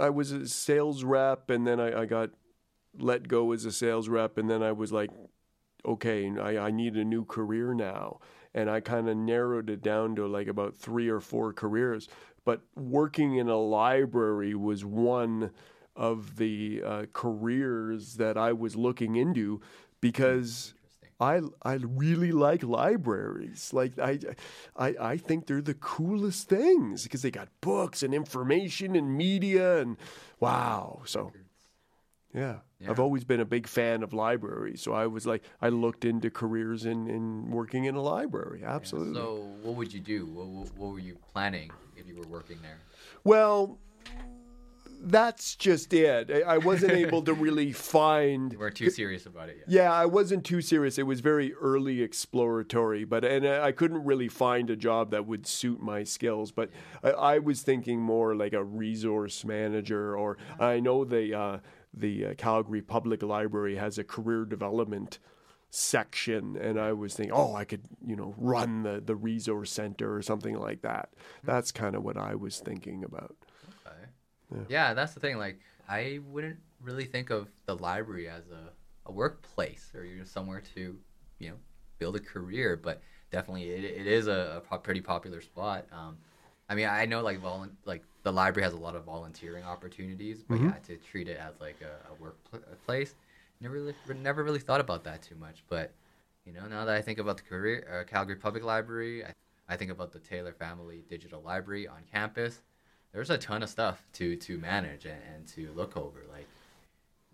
I 0.00 0.08
was 0.08 0.32
a 0.32 0.48
sales 0.48 1.04
rep, 1.04 1.50
and 1.50 1.66
then 1.66 1.78
I, 1.78 2.02
I 2.02 2.06
got 2.06 2.30
let 2.98 3.28
go 3.28 3.52
as 3.52 3.66
a 3.66 3.72
sales 3.72 4.08
rep, 4.08 4.38
and 4.38 4.48
then 4.48 4.62
I 4.62 4.72
was 4.72 4.92
like, 4.92 5.10
okay, 5.84 6.30
I, 6.38 6.58
I 6.66 6.70
need 6.70 6.96
a 6.96 7.04
new 7.04 7.24
career 7.24 7.74
now, 7.74 8.20
and 8.54 8.70
I 8.70 8.80
kind 8.80 9.08
of 9.08 9.16
narrowed 9.16 9.70
it 9.70 9.82
down 9.82 10.16
to 10.16 10.26
like 10.26 10.48
about 10.48 10.76
three 10.76 11.08
or 11.08 11.20
four 11.20 11.52
careers. 11.52 12.08
But 12.44 12.62
working 12.76 13.36
in 13.36 13.48
a 13.48 13.58
library 13.58 14.54
was 14.54 14.84
one 14.84 15.50
of 15.94 16.36
the 16.36 16.82
uh, 16.84 17.06
careers 17.12 18.14
that 18.14 18.36
I 18.36 18.52
was 18.52 18.76
looking 18.76 19.16
into 19.16 19.60
because. 20.00 20.74
I 21.20 21.40
I 21.62 21.72
really 21.72 22.30
like 22.30 22.62
libraries. 22.62 23.72
Like 23.72 23.98
I 23.98 24.20
I 24.76 24.94
I 25.00 25.16
think 25.16 25.48
they're 25.48 25.60
the 25.60 25.74
coolest 25.74 26.48
things 26.48 27.02
because 27.02 27.22
they 27.22 27.32
got 27.32 27.48
books 27.60 28.04
and 28.04 28.14
information 28.14 28.94
and 28.94 29.16
media 29.16 29.80
and 29.80 29.96
wow. 30.38 31.02
So 31.06 31.32
yeah. 32.32 32.58
Yeah. 32.80 32.90
I've 32.90 33.00
always 33.00 33.24
been 33.24 33.40
a 33.40 33.44
big 33.44 33.66
fan 33.66 34.02
of 34.02 34.12
libraries. 34.12 34.82
So 34.82 34.92
I 34.92 35.06
was 35.06 35.26
like 35.26 35.42
I 35.60 35.68
looked 35.68 36.04
into 36.04 36.30
careers 36.30 36.84
in 36.84 37.08
in 37.08 37.50
working 37.50 37.86
in 37.86 37.96
a 37.96 38.02
library. 38.02 38.60
Yeah, 38.62 38.74
Absolutely. 38.74 39.14
So 39.14 39.48
what 39.62 39.74
would 39.74 39.92
you 39.92 40.00
do? 40.00 40.26
What, 40.26 40.46
what, 40.46 40.76
what 40.76 40.92
were 40.92 41.00
you 41.00 41.16
planning 41.32 41.70
if 41.96 42.06
you 42.06 42.16
were 42.16 42.28
working 42.28 42.58
there? 42.62 42.78
Well, 43.24 43.78
that's 45.00 45.54
just 45.54 45.92
it. 45.92 46.30
I, 46.30 46.54
I 46.54 46.58
wasn't 46.58 46.92
able 47.04 47.22
to 47.22 47.32
really 47.32 47.72
find. 47.72 48.52
You 48.52 48.58
weren't 48.58 48.76
too 48.76 48.90
serious 48.90 49.26
about 49.26 49.48
it 49.48 49.56
yet. 49.58 49.68
Yeah, 49.68 49.92
I 49.92 50.06
wasn't 50.06 50.44
too 50.44 50.60
serious. 50.60 50.98
It 50.98 51.04
was 51.04 51.20
very 51.20 51.54
early 51.54 52.02
exploratory, 52.02 53.04
but 53.04 53.24
and 53.24 53.46
I 53.46 53.72
couldn't 53.72 54.04
really 54.04 54.28
find 54.28 54.70
a 54.70 54.76
job 54.76 55.10
that 55.12 55.26
would 55.26 55.46
suit 55.46 55.80
my 55.80 56.04
skills. 56.04 56.50
But 56.52 56.70
I, 57.02 57.10
I 57.10 57.38
was 57.38 57.62
thinking 57.62 58.00
more 58.00 58.34
like 58.34 58.52
a 58.52 58.62
resource 58.62 59.44
manager, 59.44 60.16
or 60.16 60.36
I 60.58 60.80
know 60.80 61.04
the 61.04 61.34
uh, 61.34 61.58
the 61.94 62.26
uh, 62.26 62.34
Calgary 62.34 62.82
Public 62.82 63.22
Library 63.22 63.76
has 63.76 63.98
a 63.98 64.04
career 64.04 64.44
development 64.44 65.18
section 65.70 66.56
and 66.56 66.80
I 66.80 66.92
was 66.92 67.14
thinking, 67.14 67.34
oh, 67.34 67.54
I 67.54 67.64
could, 67.64 67.82
you 68.04 68.16
know, 68.16 68.34
run 68.38 68.82
the, 68.82 69.02
the 69.04 69.16
resource 69.16 69.70
center 69.70 70.14
or 70.14 70.22
something 70.22 70.58
like 70.58 70.82
that. 70.82 71.10
That's 71.44 71.72
kind 71.72 71.94
of 71.94 72.02
what 72.02 72.16
I 72.16 72.34
was 72.34 72.58
thinking 72.58 73.04
about. 73.04 73.36
Okay. 73.86 73.96
Yeah. 74.50 74.64
yeah, 74.68 74.94
that's 74.94 75.14
the 75.14 75.20
thing. 75.20 75.36
Like, 75.36 75.60
I 75.88 76.20
wouldn't 76.26 76.58
really 76.80 77.04
think 77.04 77.30
of 77.30 77.48
the 77.66 77.76
library 77.76 78.28
as 78.28 78.44
a, 78.48 78.70
a 79.06 79.12
workplace 79.12 79.90
or 79.94 80.04
you're 80.04 80.24
somewhere 80.24 80.62
to, 80.74 80.96
you 81.38 81.48
know, 81.50 81.56
build 81.98 82.16
a 82.16 82.20
career, 82.20 82.76
but 82.76 83.02
definitely 83.30 83.70
it, 83.70 83.84
it 83.84 84.06
is 84.06 84.26
a, 84.26 84.62
a 84.70 84.78
pretty 84.78 85.00
popular 85.00 85.40
spot. 85.40 85.86
Um, 85.92 86.18
I 86.68 86.74
mean, 86.74 86.86
I 86.86 87.06
know 87.06 87.22
like 87.22 87.40
volu- 87.40 87.70
like 87.84 88.02
the 88.22 88.32
library 88.32 88.64
has 88.64 88.74
a 88.74 88.78
lot 88.78 88.94
of 88.94 89.04
volunteering 89.04 89.64
opportunities, 89.64 90.42
but 90.46 90.56
mm-hmm. 90.56 90.68
yeah, 90.68 90.74
to 90.86 90.96
treat 90.96 91.28
it 91.28 91.38
as 91.38 91.54
like 91.60 91.76
a, 91.82 92.10
a 92.10 92.22
workplace 92.22 93.14
never 93.60 93.74
really 93.74 93.94
never 94.16 94.44
really 94.44 94.58
thought 94.58 94.80
about 94.80 95.04
that 95.04 95.22
too 95.22 95.34
much. 95.36 95.62
But 95.68 95.92
you 96.44 96.52
know, 96.52 96.66
now 96.66 96.84
that 96.84 96.94
I 96.94 97.02
think 97.02 97.18
about 97.18 97.36
the 97.36 97.42
career, 97.42 97.86
uh, 98.00 98.10
Calgary 98.10 98.36
Public 98.36 98.64
Library, 98.64 99.24
I, 99.24 99.32
I 99.68 99.76
think 99.76 99.90
about 99.90 100.12
the 100.12 100.18
Taylor 100.18 100.52
Family 100.52 101.04
Digital 101.08 101.42
Library 101.42 101.86
on 101.86 101.98
campus. 102.10 102.62
There's 103.12 103.30
a 103.30 103.38
ton 103.38 103.62
of 103.62 103.68
stuff 103.68 104.02
to 104.14 104.36
to 104.36 104.58
manage 104.58 105.04
and, 105.04 105.20
and 105.34 105.46
to 105.48 105.72
look 105.74 105.96
over. 105.96 106.24
Like 106.30 106.46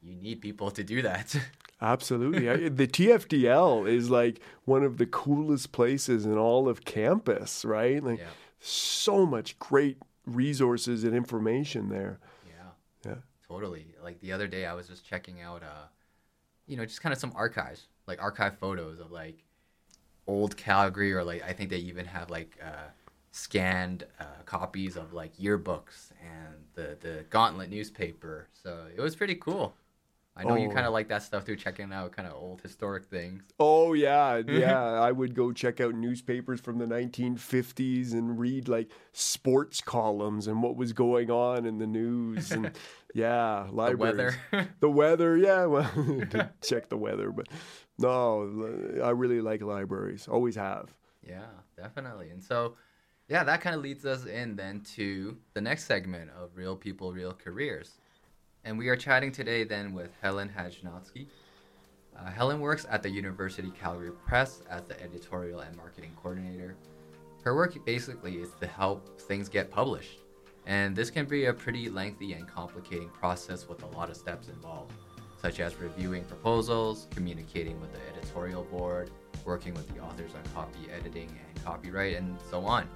you 0.03 0.15
need 0.17 0.41
people 0.41 0.71
to 0.71 0.85
do 0.85 1.03
that. 1.03 1.37
Absolutely. 1.81 2.69
the 2.71 2.87
TFDL 2.87 3.87
is 3.89 4.09
like 4.09 4.41
one 4.65 4.85
of 4.85 4.97
the 4.97 5.05
coolest 5.07 5.73
places 5.73 6.25
in 6.25 6.39
all 6.39 6.69
of 6.69 6.85
campus, 6.85 7.65
right? 7.65 8.03
Like 8.03 8.21
yeah. 8.21 8.27
So 8.67 9.27
much 9.27 9.59
great 9.59 9.99
resources 10.27 11.05
and 11.05 11.15
information 11.15 11.89
there. 11.89 12.19
Yeah. 12.47 13.11
Yeah. 13.11 13.17
Totally. 13.47 13.95
Like 14.03 14.21
the 14.21 14.33
other 14.33 14.47
day 14.47 14.67
I 14.67 14.75
was 14.75 14.89
just 14.89 15.05
checking 15.05 15.41
out 15.41 15.63
uh 15.63 15.87
you 16.67 16.77
know, 16.77 16.85
just 16.85 17.03
kind 17.03 17.13
of 17.13 17.19
some 17.19 17.33
archives, 17.35 17.89
like 18.07 18.23
archive 18.23 18.59
photos 18.59 19.01
of 19.01 19.11
like 19.11 19.45
old 20.27 20.57
Calgary, 20.57 21.13
or 21.13 21.25
like 21.25 21.43
I 21.43 21.53
think 21.53 21.71
they 21.71 21.79
even 21.79 22.07
have 22.07 22.31
like 22.31 22.59
uh, 22.63 22.89
scanned 23.33 24.05
uh, 24.21 24.43
copies 24.47 24.97
of 24.97 25.13
like 25.13 25.37
yearbooks 25.37 26.13
and 26.23 26.55
the 26.75 26.97
the 27.01 27.25
Gauntlet 27.31 27.71
newspaper. 27.71 28.49
So 28.63 28.87
it 28.95 29.01
was 29.01 29.15
pretty 29.17 29.35
cool. 29.35 29.75
I 30.37 30.43
know 30.43 30.55
oh. 30.55 30.57
you 30.57 30.69
kind 30.69 30.85
of 30.85 30.93
like 30.93 31.09
that 31.09 31.23
stuff 31.23 31.45
too, 31.45 31.55
checking 31.55 31.93
out 31.93 32.11
kind 32.11 32.27
of 32.27 32.35
old 32.35 32.61
historic 32.61 33.05
things. 33.05 33.45
Oh 33.61 33.93
yeah, 33.93 34.43
yeah. 34.49 34.83
I 34.83 35.13
would 35.13 35.35
go 35.35 35.53
check 35.53 35.81
out 35.81 35.95
newspapers 35.95 36.61
from 36.61 36.79
the 36.79 36.87
1950s 36.87 38.13
and 38.13 38.39
read 38.39 38.69
like 38.69 38.91
sports 39.13 39.81
columns 39.81 40.49
and 40.49 40.61
what 40.63 40.77
was 40.77 40.93
going 40.93 41.31
on 41.31 41.67
in 41.67 41.79
the 41.79 41.87
news 41.87 42.51
and 42.51 42.73
yeah, 43.15 43.69
libraries. 43.71 44.17
The 44.51 44.57
weather. 44.57 44.71
the 44.81 44.91
weather, 44.91 45.37
yeah. 45.37 45.67
Well, 45.67 45.91
check 46.63 46.89
the 46.89 46.97
weather, 46.97 47.31
but 47.31 47.47
no, 47.99 49.01
I 49.03 49.11
really 49.11 49.41
like 49.41 49.63
libraries. 49.63 50.27
Always 50.27 50.57
have. 50.57 50.93
Yeah, 51.23 51.47
definitely. 51.77 52.31
And 52.31 52.43
so, 52.43 52.77
yeah, 53.29 53.45
that 53.45 53.61
kind 53.61 53.77
of 53.77 53.83
leads 53.83 54.05
us 54.05 54.27
in 54.27 54.57
then 54.57 54.81
to 54.97 55.37
the 55.55 55.61
next 55.61 55.85
segment 55.85 56.31
of 56.37 56.51
Real 56.57 56.75
People, 56.77 57.13
Real 57.13 57.33
Careers. 57.33 57.93
And 58.67 58.79
we 58.79 58.89
are 58.89 58.97
chatting 58.97 59.31
today 59.31 59.65
then 59.65 59.93
with 59.93 60.11
Helen 60.23 60.51
Hajnoczky. 60.57 61.27
Uh, 62.17 62.31
Helen 62.31 62.61
works 62.61 62.87
at 62.89 63.03
the 63.03 63.11
University 63.11 63.71
Calgary 63.79 64.13
Press 64.27 64.63
as 64.71 64.85
the 64.85 64.99
editorial 65.03 65.61
and 65.61 65.77
marketing 65.77 66.13
coordinator. 66.17 66.75
Her 67.43 67.55
work 67.55 67.77
basically 67.85 68.37
is 68.37 68.53
to 68.61 68.67
help 68.67 69.21
things 69.21 69.51
get 69.51 69.71
published. 69.71 70.21
And 70.67 70.97
this 70.97 71.11
can 71.11 71.27
be 71.27 71.45
a 71.45 71.53
pretty 71.53 71.91
lengthy 71.91 72.33
and 72.33 72.49
complicating 72.49 73.11
process 73.11 73.69
with 73.69 73.83
a 73.83 73.87
lot 73.89 74.09
of 74.09 74.17
steps 74.17 74.49
involved, 74.49 74.95
such 75.43 75.61
as 75.61 75.77
reviewing 75.77 76.25
proposals, 76.25 77.07
communicating 77.11 77.79
with 77.83 77.93
the 77.93 78.01
editorial 78.17 78.65
board, 78.65 79.11
working 79.45 79.75
with 79.75 79.87
the 79.95 80.01
authors 80.01 80.31
on 80.35 80.55
copy 80.55 80.89
editing 80.99 81.29
and 81.29 81.65
copyright, 81.67 82.17
and 82.17 82.35
so 82.51 82.65
on. 82.65 82.89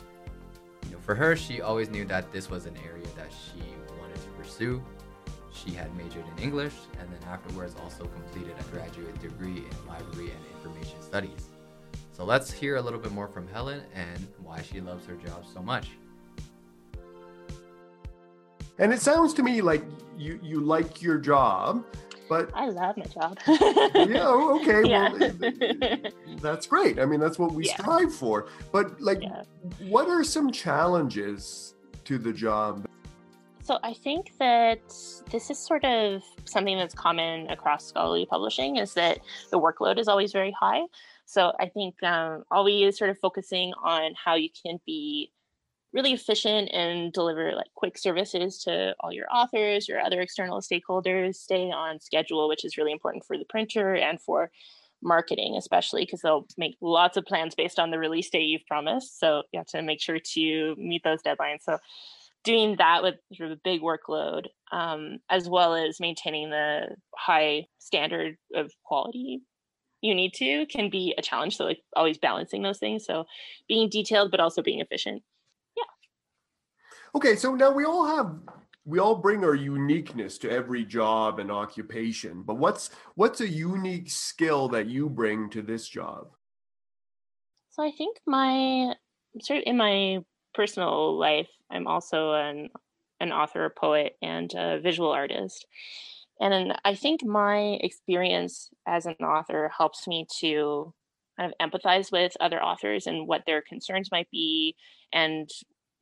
You 0.86 0.92
know, 0.92 0.98
for 1.00 1.14
her, 1.14 1.36
she 1.36 1.60
always 1.60 1.90
knew 1.90 2.06
that 2.06 2.32
this 2.32 2.48
was 2.48 2.64
an 2.64 2.76
area 2.86 3.06
that 3.16 3.30
she 3.30 3.60
wanted 4.00 4.16
to 4.16 4.28
pursue, 4.38 4.82
she 5.64 5.72
had 5.72 5.94
majored 5.96 6.24
in 6.36 6.42
English 6.42 6.74
and 7.00 7.08
then 7.10 7.28
afterwards 7.28 7.74
also 7.82 8.04
completed 8.04 8.54
a 8.58 8.62
graduate 8.64 9.20
degree 9.20 9.58
in 9.58 9.86
library 9.86 10.30
and 10.30 10.44
information 10.56 11.00
studies. 11.02 11.48
So 12.12 12.24
let's 12.24 12.50
hear 12.50 12.76
a 12.76 12.82
little 12.82 12.98
bit 12.98 13.12
more 13.12 13.28
from 13.28 13.46
Helen 13.48 13.82
and 13.94 14.26
why 14.42 14.62
she 14.62 14.80
loves 14.80 15.06
her 15.06 15.14
job 15.14 15.44
so 15.52 15.62
much. 15.62 15.90
And 18.78 18.92
it 18.92 19.00
sounds 19.00 19.34
to 19.34 19.42
me 19.42 19.60
like 19.60 19.84
you 20.16 20.38
you 20.42 20.60
like 20.60 21.02
your 21.02 21.18
job, 21.18 21.84
but 22.28 22.50
I 22.54 22.68
love 22.68 22.96
my 22.96 23.04
job. 23.04 23.38
yeah, 23.46 24.22
oh, 24.24 24.60
okay. 24.60 24.88
Yeah. 24.88 25.12
Well, 25.12 26.36
that's 26.40 26.66
great. 26.66 27.00
I 27.00 27.04
mean, 27.04 27.18
that's 27.18 27.38
what 27.38 27.52
we 27.52 27.66
yeah. 27.66 27.76
strive 27.76 28.14
for. 28.14 28.46
But 28.70 29.00
like 29.00 29.22
yeah. 29.22 29.42
what 29.88 30.08
are 30.08 30.22
some 30.22 30.52
challenges 30.52 31.74
to 32.04 32.18
the 32.18 32.32
job 32.32 32.87
so 33.68 33.78
I 33.82 33.92
think 33.92 34.32
that 34.38 34.80
this 35.30 35.50
is 35.50 35.58
sort 35.58 35.84
of 35.84 36.22
something 36.46 36.78
that's 36.78 36.94
common 36.94 37.50
across 37.50 37.84
scholarly 37.84 38.24
publishing 38.24 38.76
is 38.76 38.94
that 38.94 39.18
the 39.50 39.60
workload 39.60 39.98
is 39.98 40.08
always 40.08 40.32
very 40.32 40.56
high. 40.58 40.80
So 41.26 41.52
I 41.60 41.68
think 41.68 42.02
um, 42.02 42.44
always 42.50 42.96
sort 42.96 43.10
of 43.10 43.18
focusing 43.18 43.74
on 43.84 44.14
how 44.24 44.36
you 44.36 44.48
can 44.64 44.80
be 44.86 45.32
really 45.92 46.14
efficient 46.14 46.70
and 46.72 47.12
deliver 47.12 47.52
like 47.52 47.66
quick 47.74 47.98
services 47.98 48.56
to 48.64 48.94
all 49.00 49.12
your 49.12 49.26
authors, 49.30 49.86
your 49.86 50.00
other 50.00 50.22
external 50.22 50.62
stakeholders, 50.62 51.34
stay 51.34 51.70
on 51.70 52.00
schedule, 52.00 52.48
which 52.48 52.64
is 52.64 52.78
really 52.78 52.92
important 52.92 53.26
for 53.26 53.36
the 53.36 53.44
printer 53.44 53.94
and 53.94 54.18
for 54.18 54.50
marketing, 55.02 55.56
especially 55.58 56.06
because 56.06 56.22
they'll 56.22 56.46
make 56.56 56.78
lots 56.80 57.18
of 57.18 57.26
plans 57.26 57.54
based 57.54 57.78
on 57.78 57.90
the 57.90 57.98
release 57.98 58.30
date 58.30 58.46
you've 58.46 58.66
promised. 58.66 59.20
So 59.20 59.42
you 59.52 59.58
have 59.58 59.66
to 59.66 59.82
make 59.82 60.00
sure 60.00 60.18
to 60.18 60.74
meet 60.78 61.04
those 61.04 61.20
deadlines. 61.22 61.64
So 61.64 61.76
doing 62.48 62.76
that 62.78 63.02
with 63.02 63.16
sort 63.34 63.52
of 63.52 63.58
a 63.58 63.60
big 63.62 63.82
workload, 63.82 64.46
um, 64.72 65.18
as 65.28 65.50
well 65.50 65.74
as 65.74 66.00
maintaining 66.00 66.48
the 66.48 66.96
high 67.14 67.66
standard 67.78 68.36
of 68.54 68.72
quality 68.84 69.42
you 70.00 70.14
need 70.14 70.32
to, 70.32 70.64
can 70.66 70.88
be 70.88 71.14
a 71.18 71.22
challenge. 71.22 71.58
So, 71.58 71.64
like 71.64 71.80
always 71.94 72.16
balancing 72.16 72.62
those 72.62 72.78
things. 72.78 73.04
So, 73.04 73.26
being 73.68 73.90
detailed, 73.90 74.30
but 74.30 74.40
also 74.40 74.62
being 74.62 74.80
efficient. 74.80 75.22
Yeah. 75.76 75.84
Okay. 77.14 77.36
So 77.36 77.54
now 77.54 77.70
we 77.70 77.84
all 77.84 78.06
have 78.06 78.34
we 78.86 78.98
all 78.98 79.16
bring 79.16 79.44
our 79.44 79.54
uniqueness 79.54 80.38
to 80.38 80.50
every 80.50 80.82
job 80.82 81.38
and 81.40 81.52
occupation 81.52 82.42
but 82.42 82.54
what's 82.54 82.88
what's 83.16 83.42
a 83.42 83.48
unique 83.48 84.10
skill 84.10 84.66
that 84.66 84.86
you 84.86 85.10
bring 85.10 85.50
to 85.50 85.60
this 85.60 85.86
job 85.86 86.28
so 87.68 87.82
i 87.82 87.92
think 87.98 88.16
my 88.26 88.94
sort 89.42 89.58
of 89.58 89.64
in 89.66 89.76
my 89.76 90.20
personal 90.54 91.18
life, 91.18 91.48
I'm 91.70 91.86
also 91.86 92.32
an 92.32 92.68
an 93.20 93.32
author, 93.32 93.72
poet, 93.76 94.16
and 94.22 94.52
a 94.54 94.78
visual 94.80 95.10
artist. 95.10 95.66
And 96.40 96.72
I 96.84 96.94
think 96.94 97.24
my 97.24 97.78
experience 97.80 98.70
as 98.86 99.06
an 99.06 99.14
author 99.14 99.70
helps 99.76 100.06
me 100.06 100.26
to 100.38 100.94
kind 101.36 101.52
of 101.52 101.70
empathize 101.70 102.12
with 102.12 102.36
other 102.40 102.62
authors 102.62 103.06
and 103.06 103.26
what 103.26 103.42
their 103.44 103.60
concerns 103.60 104.10
might 104.12 104.30
be 104.30 104.76
and 105.12 105.48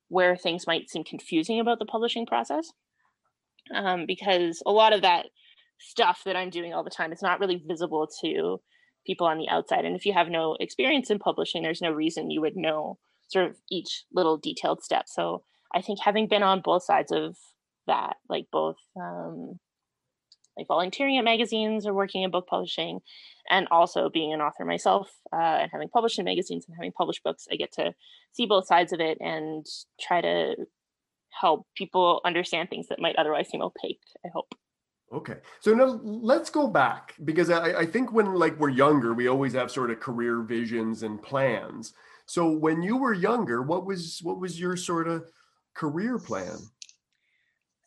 where 0.08 0.36
things 0.36 0.66
might 0.66 0.90
seem 0.90 1.04
confusing 1.04 1.58
about 1.58 1.78
the 1.78 1.86
publishing 1.86 2.26
process. 2.26 2.70
Um, 3.74 4.04
because 4.06 4.62
a 4.66 4.70
lot 4.70 4.92
of 4.92 5.02
that 5.02 5.26
stuff 5.78 6.22
that 6.24 6.36
I'm 6.36 6.50
doing 6.50 6.72
all 6.72 6.84
the 6.84 6.90
time 6.90 7.12
is 7.12 7.22
not 7.22 7.40
really 7.40 7.62
visible 7.66 8.08
to 8.22 8.60
people 9.06 9.26
on 9.26 9.38
the 9.38 9.48
outside. 9.48 9.84
And 9.84 9.96
if 9.96 10.06
you 10.06 10.12
have 10.12 10.28
no 10.28 10.56
experience 10.60 11.10
in 11.10 11.18
publishing, 11.18 11.62
there's 11.62 11.82
no 11.82 11.92
reason 11.92 12.30
you 12.30 12.40
would 12.42 12.56
know 12.56 12.98
sort 13.28 13.46
of 13.46 13.56
each 13.70 14.04
little 14.12 14.36
detailed 14.36 14.82
step. 14.82 15.06
So 15.08 15.42
I 15.74 15.82
think 15.82 16.00
having 16.00 16.28
been 16.28 16.42
on 16.42 16.60
both 16.60 16.84
sides 16.84 17.12
of 17.12 17.36
that, 17.86 18.16
like 18.28 18.46
both 18.52 18.78
um, 18.96 19.58
like 20.56 20.66
volunteering 20.68 21.18
at 21.18 21.24
magazines 21.24 21.86
or 21.86 21.92
working 21.92 22.22
in 22.22 22.30
book 22.30 22.46
publishing, 22.46 23.00
and 23.50 23.68
also 23.70 24.08
being 24.08 24.32
an 24.32 24.40
author 24.40 24.64
myself 24.64 25.10
uh, 25.32 25.58
and 25.60 25.70
having 25.70 25.88
published 25.88 26.18
in 26.18 26.24
magazines 26.24 26.64
and 26.66 26.76
having 26.76 26.92
published 26.92 27.22
books, 27.22 27.46
I 27.50 27.56
get 27.56 27.72
to 27.72 27.94
see 28.32 28.46
both 28.46 28.66
sides 28.66 28.92
of 28.92 29.00
it 29.00 29.18
and 29.20 29.66
try 30.00 30.20
to 30.20 30.56
help 31.40 31.66
people 31.76 32.20
understand 32.24 32.70
things 32.70 32.88
that 32.88 33.00
might 33.00 33.16
otherwise 33.16 33.48
seem 33.48 33.62
opaque. 33.62 34.00
I 34.24 34.28
hope. 34.32 34.54
Okay, 35.12 35.36
so 35.60 35.72
now 35.72 36.00
let's 36.02 36.50
go 36.50 36.66
back 36.66 37.14
because 37.24 37.48
I, 37.48 37.80
I 37.80 37.86
think 37.86 38.12
when 38.12 38.34
like 38.34 38.58
we're 38.58 38.70
younger, 38.70 39.14
we 39.14 39.28
always 39.28 39.52
have 39.52 39.70
sort 39.70 39.90
of 39.90 40.00
career 40.00 40.40
visions 40.40 41.04
and 41.04 41.22
plans. 41.22 41.94
So 42.26 42.50
when 42.50 42.82
you 42.82 42.96
were 42.96 43.14
younger, 43.14 43.62
what 43.62 43.86
was 43.86 44.20
what 44.22 44.40
was 44.40 44.60
your 44.60 44.76
sort 44.76 45.08
of 45.08 45.30
career 45.74 46.18
plan? 46.18 46.58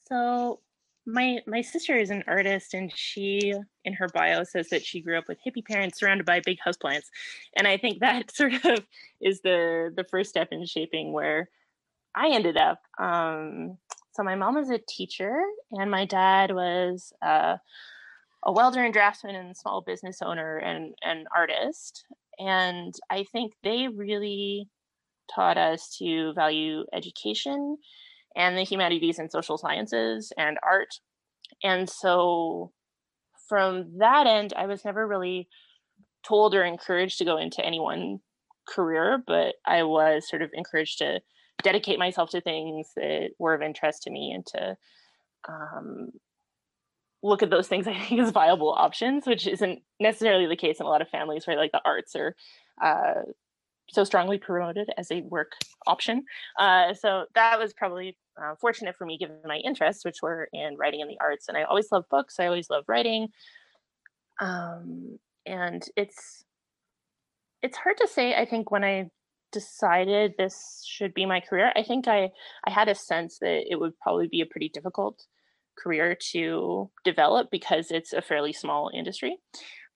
So 0.08 0.62
my 1.06 1.40
my 1.46 1.62
sister 1.62 1.96
is 1.96 2.10
an 2.10 2.24
artist 2.28 2.74
and 2.74 2.92
she 2.96 3.54
in 3.84 3.94
her 3.94 4.08
bio 4.14 4.44
says 4.44 4.70
that 4.70 4.86
she 4.86 5.02
grew 5.02 5.18
up 5.18 5.28
with 5.28 5.40
hippie 5.46 5.66
parents 5.66 6.00
surrounded 6.00 6.26
by 6.26 6.40
big 6.40 6.58
houseplants. 6.66 7.08
And 7.56 7.68
i 7.68 7.78
think 7.78 8.00
that 8.00 8.32
sort 8.36 8.66
of 8.66 8.86
is 9.22 9.42
the 9.42 9.92
the 9.96 10.06
first 10.06 10.30
step 10.30 10.50
in 10.52 10.66
shaping 10.66 11.12
where 11.12 11.50
i 12.16 12.30
ended 12.30 12.58
up. 12.58 12.82
Um, 13.00 13.78
so 14.12 14.24
my 14.24 14.36
mom 14.36 14.56
was 14.56 14.70
a 14.70 14.80
teacher 14.88 15.42
and 15.72 15.90
my 15.90 16.06
dad 16.06 16.54
was 16.54 17.14
uh, 17.22 17.58
a 18.44 18.52
welder 18.52 18.84
and 18.84 18.94
draftsman 18.94 19.36
and 19.36 19.56
small 19.56 19.82
business 19.82 20.22
owner 20.22 20.58
and 20.58 20.94
an 21.04 21.26
artist 21.36 22.06
and 22.40 22.96
i 23.10 23.24
think 23.32 23.54
they 23.64 23.88
really 23.88 24.68
taught 25.34 25.58
us 25.58 25.96
to 25.98 26.34
value 26.34 26.84
education 26.94 27.78
and 28.36 28.58
the 28.58 28.64
humanities 28.64 29.20
and 29.20 29.32
social 29.32 29.58
sciences 29.58 30.32
and 30.38 30.58
art. 30.64 31.00
And 31.64 31.90
so 31.90 32.72
from 33.48 33.98
that 33.98 34.28
end, 34.28 34.54
I 34.56 34.66
was 34.66 34.86
never 34.86 35.08
really 35.08 35.48
told 36.28 36.54
or 36.54 36.64
encouraged 36.64 37.18
to 37.20 37.26
go 37.26 37.38
into 37.38 37.66
any 37.66 37.80
one 37.80 38.20
career, 38.68 39.22
but 39.26 39.56
I 39.66 39.84
was 39.84 40.30
sort 40.30 40.42
of 40.42 40.52
encouraged 40.54 41.00
to 41.00 41.22
dedicate 41.64 42.00
myself 42.00 42.30
to 42.32 42.42
things 42.42 42.90
that 42.96 43.32
were 43.40 43.54
of 43.54 43.62
interest 43.62 44.04
to 44.04 44.12
me 44.12 44.32
and 44.32 44.46
to 44.48 44.78
um, 45.48 46.12
look 47.22 47.44
at 47.44 47.50
those 47.50 47.68
things 47.68 47.88
I 47.88 47.94
think 47.94 48.22
as 48.22 48.32
viable 48.32 48.72
options, 48.72 49.26
which 49.26 49.48
isn't 49.48 49.82
necessarily 50.00 50.48
the 50.48 50.56
case 50.56 50.80
in 50.80 50.86
a 50.86 50.90
lot 50.90 51.02
of 51.02 51.10
families, 51.10 51.48
right? 51.48 51.58
Like 51.58 51.72
the 51.72 51.82
arts 51.84 52.16
are 52.16 52.36
uh, 52.82 53.24
so 53.90 54.04
strongly 54.04 54.38
promoted 54.38 54.90
as 54.98 55.12
a 55.12 55.22
work 55.22 55.54
option. 55.88 56.24
Uh, 56.58 56.94
so 56.94 57.26
that 57.36 57.60
was 57.60 57.74
probably 57.74 58.18
uh, 58.42 58.56
fortunate 58.56 58.96
for 58.96 59.06
me 59.06 59.18
given 59.18 59.38
my 59.46 59.58
interests, 59.58 60.06
which 60.06 60.22
were 60.22 60.48
in 60.54 60.78
writing 60.78 61.02
and 61.02 61.10
the 61.10 61.20
arts. 61.20 61.48
And 61.48 61.58
I 61.58 61.64
always 61.64 61.92
loved 61.92 62.10
books. 62.10 62.40
I 62.40 62.46
always 62.46 62.70
loved 62.70 62.88
writing. 62.88 63.30
Um, 64.40 65.20
and 65.46 65.84
it's 65.96 66.44
it's 67.62 67.78
hard 67.78 67.98
to 67.98 68.08
say. 68.08 68.36
I 68.36 68.46
think 68.46 68.72
when 68.72 68.86
I 68.86 69.10
decided 69.52 70.36
this 70.38 70.84
should 70.88 71.14
be 71.14 71.26
my 71.26 71.42
career, 71.42 71.74
I 71.76 71.84
think 71.84 72.08
I 72.08 72.30
I 72.66 72.72
had 72.72 72.88
a 72.88 72.96
sense 72.96 73.40
that 73.40 73.70
it 73.70 73.80
would 73.80 74.00
probably 74.00 74.28
be 74.28 74.42
a 74.42 74.46
pretty 74.46 74.70
difficult 74.70 75.26
career 75.82 76.16
to 76.32 76.90
develop 77.04 77.50
because 77.52 77.92
it's 77.92 78.14
a 78.14 78.22
fairly 78.22 78.54
small 78.54 78.92
industry. 78.94 79.38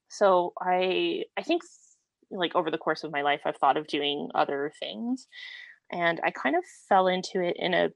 So 0.09 0.53
I 0.61 1.23
I 1.37 1.43
think 1.43 1.63
like 2.31 2.55
over 2.55 2.71
the 2.71 2.77
course 2.77 3.03
of 3.03 3.11
my 3.11 3.21
life, 3.21 3.41
I've 3.45 3.57
thought 3.57 3.77
of 3.77 3.87
doing 3.87 4.29
other 4.35 4.71
things. 4.79 5.27
And 5.91 6.19
I 6.23 6.31
kind 6.31 6.55
of 6.55 6.63
fell 6.89 7.07
into 7.07 7.41
it 7.41 7.55
in 7.59 7.73
a 7.73 7.89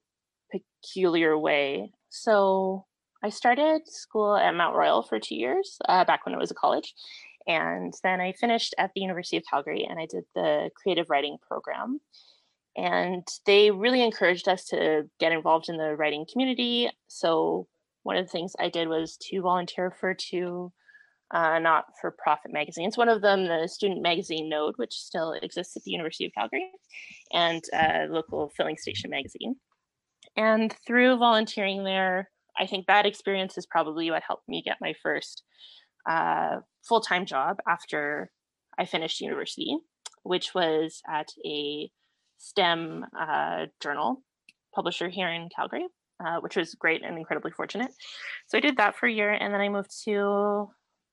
peculiar 0.52 1.38
way. 1.38 1.92
So 2.10 2.86
I 3.24 3.30
started 3.30 3.82
school 3.88 4.36
at 4.36 4.54
Mount 4.54 4.76
Royal 4.76 5.02
for 5.02 5.20
two 5.20 5.36
years, 5.36 5.78
uh, 5.88 6.06
back 6.06 6.26
when 6.26 6.36
it 6.36 6.40
was 6.40 6.52
a 6.52 6.56
college. 6.56 6.94
And 7.48 7.94
then 8.04 8.22
I 8.22 8.34
finished 8.34 8.76
at 8.78 8.92
the 8.94 9.02
University 9.02 9.38
of 9.38 9.44
Calgary 9.50 9.86
and 9.90 10.00
I 10.00 10.06
did 10.06 10.26
the 10.36 10.70
creative 10.76 11.10
writing 11.10 11.38
program. 11.48 12.00
And 12.76 13.28
they 13.46 13.72
really 13.72 14.04
encouraged 14.04 14.48
us 14.48 14.66
to 14.66 15.10
get 15.20 15.32
involved 15.32 15.68
in 15.68 15.78
the 15.78 15.96
writing 15.96 16.26
community. 16.32 16.92
So 17.08 17.68
one 18.08 18.16
of 18.16 18.26
the 18.26 18.32
things 18.32 18.56
I 18.58 18.70
did 18.70 18.88
was 18.88 19.18
to 19.24 19.42
volunteer 19.42 19.92
for 19.92 20.14
two 20.14 20.72
uh, 21.32 21.60
not 21.60 21.88
for 22.00 22.10
profit 22.10 22.54
magazines. 22.54 22.98
One 22.98 23.10
of 23.10 23.22
them, 23.22 23.44
the 23.44 23.68
student 23.68 24.02
magazine 24.02 24.48
Node, 24.48 24.76
which 24.78 24.94
still 24.94 25.34
exists 25.34 25.76
at 25.76 25.84
the 25.84 25.92
University 25.92 26.26
of 26.26 26.32
Calgary, 26.34 26.72
and 27.34 27.62
a 27.74 28.08
local 28.10 28.50
filling 28.56 28.78
station 28.78 29.10
magazine. 29.10 29.58
And 30.38 30.74
through 30.88 31.18
volunteering 31.18 31.84
there, 31.84 32.30
I 32.58 32.66
think 32.66 32.88
that 32.88 33.06
experience 33.06 33.58
is 33.58 33.66
probably 33.66 34.10
what 34.10 34.24
helped 34.26 34.48
me 34.48 34.64
get 34.64 34.78
my 34.80 34.94
first 35.04 35.44
uh, 36.10 36.60
full 36.88 37.02
time 37.02 37.26
job 37.26 37.58
after 37.68 38.32
I 38.80 38.86
finished 38.86 39.20
university, 39.20 39.76
which 40.24 40.56
was 40.56 41.02
at 41.10 41.28
a 41.46 41.92
STEM 42.38 43.06
uh, 43.20 43.66
journal 43.84 44.24
publisher 44.74 45.10
here 45.10 45.28
in 45.28 45.50
Calgary. 45.54 45.88
Uh, 46.20 46.40
which 46.40 46.56
was 46.56 46.74
great 46.74 47.04
and 47.04 47.16
incredibly 47.16 47.52
fortunate. 47.52 47.92
So 48.48 48.58
I 48.58 48.62
did 48.62 48.78
that 48.78 48.96
for 48.96 49.06
a 49.06 49.12
year, 49.12 49.32
and 49.32 49.54
then 49.54 49.62
I 49.62 49.70
moved 49.70 49.92
to 50.06 50.68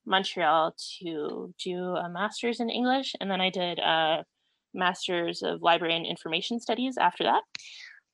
Montreal 0.07 0.75
to 1.01 1.55
do 1.63 1.79
a 1.79 2.09
master's 2.09 2.59
in 2.59 2.71
English, 2.71 3.15
and 3.21 3.31
then 3.31 3.41
I 3.41 3.51
did 3.51 3.79
a 3.81 4.25
master's 4.73 5.43
of 5.43 5.61
library 5.63 5.95
and 5.95 6.07
information 6.07 6.59
studies 6.59 6.97
after 6.97 7.25
that. 7.25 7.43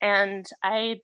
And 0.03 0.47
I 0.65 0.97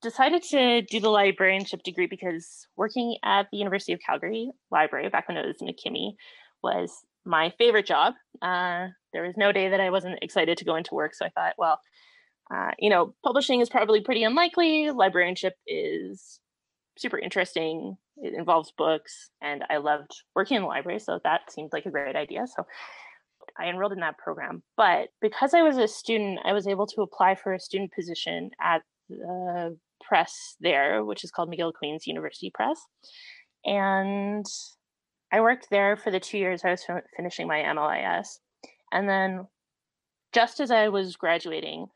decided 0.00 0.42
to 0.44 0.82
do 0.82 1.00
the 1.00 1.08
librarianship 1.08 1.82
degree 1.82 2.06
because 2.06 2.66
working 2.76 3.16
at 3.24 3.46
the 3.50 3.58
University 3.58 3.92
of 3.92 4.00
Calgary 4.04 4.50
Library 4.70 5.08
back 5.08 5.28
when 5.28 5.36
it 5.36 5.46
was 5.46 5.56
in 5.60 5.68
MacKimmie 5.68 6.14
was 6.62 6.92
my 7.24 7.52
favorite 7.58 7.86
job. 7.86 8.14
Uh, 8.40 8.88
there 9.12 9.22
was 9.22 9.36
no 9.36 9.52
day 9.52 9.68
that 9.68 9.80
I 9.80 9.90
wasn't 9.90 10.18
excited 10.22 10.58
to 10.58 10.64
go 10.64 10.76
into 10.76 10.94
work. 10.94 11.14
So 11.14 11.24
I 11.24 11.30
thought, 11.30 11.54
well, 11.56 11.78
uh, 12.52 12.70
you 12.78 12.90
know, 12.90 13.14
publishing 13.24 13.60
is 13.60 13.70
probably 13.70 14.00
pretty 14.00 14.24
unlikely. 14.24 14.90
Librarianship 14.90 15.54
is 15.66 16.40
super 16.98 17.18
interesting. 17.18 17.96
It 18.18 18.34
involves 18.34 18.72
books, 18.76 19.30
and 19.40 19.64
I 19.70 19.78
loved 19.78 20.10
working 20.34 20.56
in 20.56 20.62
the 20.62 20.68
library, 20.68 20.98
so 20.98 21.18
that 21.24 21.50
seemed 21.50 21.70
like 21.72 21.86
a 21.86 21.90
great 21.90 22.16
idea. 22.16 22.46
So 22.46 22.66
I 23.58 23.68
enrolled 23.68 23.92
in 23.92 24.00
that 24.00 24.18
program. 24.18 24.62
But 24.76 25.08
because 25.20 25.54
I 25.54 25.62
was 25.62 25.78
a 25.78 25.88
student, 25.88 26.40
I 26.44 26.52
was 26.52 26.66
able 26.66 26.86
to 26.88 27.02
apply 27.02 27.36
for 27.36 27.54
a 27.54 27.60
student 27.60 27.92
position 27.92 28.50
at 28.60 28.82
the 29.08 29.78
press 30.06 30.56
there, 30.60 31.04
which 31.04 31.24
is 31.24 31.30
called 31.30 31.50
McGill 31.50 31.72
Queen's 31.72 32.06
University 32.06 32.50
Press. 32.54 32.80
And 33.64 34.44
I 35.32 35.40
worked 35.40 35.68
there 35.70 35.96
for 35.96 36.10
the 36.10 36.20
two 36.20 36.38
years 36.38 36.62
I 36.64 36.70
was 36.70 36.84
finishing 37.16 37.46
my 37.46 37.62
MLIS. 37.62 38.26
And 38.92 39.08
then 39.08 39.46
just 40.32 40.60
as 40.60 40.70
I 40.70 40.88
was 40.88 41.16
graduating, 41.16 41.86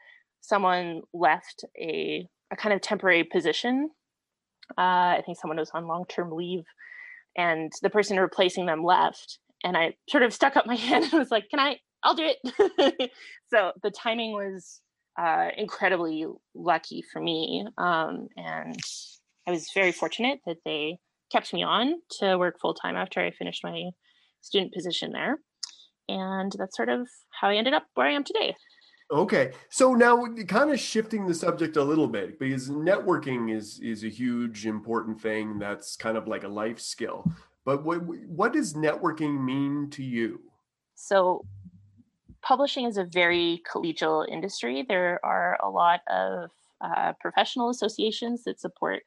someone 0.46 1.02
left 1.12 1.64
a, 1.78 2.28
a 2.52 2.56
kind 2.56 2.74
of 2.74 2.80
temporary 2.80 3.24
position 3.24 3.90
uh, 4.72 5.14
I 5.18 5.22
think 5.24 5.38
someone 5.38 5.58
was 5.58 5.70
on 5.72 5.86
long 5.86 6.04
term 6.08 6.30
leave, 6.32 6.64
and 7.36 7.72
the 7.82 7.90
person 7.90 8.18
replacing 8.18 8.66
them 8.66 8.82
left. 8.82 9.38
And 9.64 9.76
I 9.76 9.94
sort 10.08 10.22
of 10.22 10.32
stuck 10.32 10.56
up 10.56 10.66
my 10.66 10.74
hand 10.76 11.04
and 11.04 11.12
was 11.14 11.30
like, 11.30 11.48
"Can 11.50 11.60
I? 11.60 11.76
I'll 12.02 12.14
do 12.14 12.28
it." 12.28 13.10
so 13.50 13.72
the 13.82 13.90
timing 13.90 14.32
was 14.32 14.80
uh, 15.18 15.48
incredibly 15.56 16.26
lucky 16.54 17.02
for 17.12 17.20
me, 17.20 17.66
um, 17.78 18.28
and 18.36 18.78
I 19.46 19.50
was 19.50 19.70
very 19.74 19.92
fortunate 19.92 20.40
that 20.46 20.58
they 20.64 20.98
kept 21.30 21.52
me 21.52 21.62
on 21.62 21.94
to 22.20 22.38
work 22.38 22.58
full 22.60 22.74
time 22.74 22.96
after 22.96 23.20
I 23.20 23.30
finished 23.30 23.64
my 23.64 23.90
student 24.40 24.72
position 24.72 25.12
there. 25.12 25.38
And 26.08 26.52
that's 26.56 26.76
sort 26.76 26.88
of 26.88 27.08
how 27.40 27.48
I 27.48 27.56
ended 27.56 27.74
up 27.74 27.84
where 27.94 28.06
I 28.06 28.12
am 28.12 28.22
today. 28.22 28.54
Okay, 29.10 29.52
so 29.68 29.94
now 29.94 30.26
kind 30.48 30.72
of 30.72 30.80
shifting 30.80 31.26
the 31.26 31.34
subject 31.34 31.76
a 31.76 31.84
little 31.84 32.08
bit 32.08 32.40
because 32.40 32.68
networking 32.68 33.54
is 33.54 33.78
is 33.78 34.02
a 34.02 34.08
huge 34.08 34.66
important 34.66 35.20
thing. 35.20 35.60
That's 35.60 35.96
kind 35.96 36.16
of 36.16 36.26
like 36.26 36.42
a 36.42 36.48
life 36.48 36.80
skill. 36.80 37.30
But 37.64 37.84
what 37.84 37.98
what 38.02 38.52
does 38.52 38.74
networking 38.74 39.44
mean 39.44 39.90
to 39.90 40.02
you? 40.02 40.40
So, 40.96 41.44
publishing 42.42 42.86
is 42.86 42.96
a 42.96 43.04
very 43.04 43.62
collegial 43.72 44.26
industry. 44.28 44.84
There 44.88 45.20
are 45.24 45.56
a 45.62 45.70
lot 45.70 46.00
of 46.08 46.50
uh, 46.80 47.12
professional 47.20 47.70
associations 47.70 48.42
that 48.44 48.60
support 48.60 49.02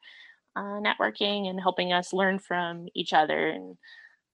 uh, 0.56 0.80
networking 0.80 1.48
and 1.48 1.60
helping 1.60 1.92
us 1.92 2.12
learn 2.12 2.38
from 2.38 2.88
each 2.94 3.12
other. 3.12 3.48
And 3.48 3.76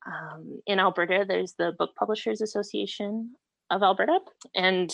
um, 0.07 0.61
in 0.67 0.79
Alberta, 0.79 1.25
there's 1.27 1.55
the 1.55 1.73
Book 1.77 1.91
Publishers 1.99 2.41
Association 2.41 3.35
of 3.71 3.83
Alberta, 3.83 4.21
and 4.55 4.93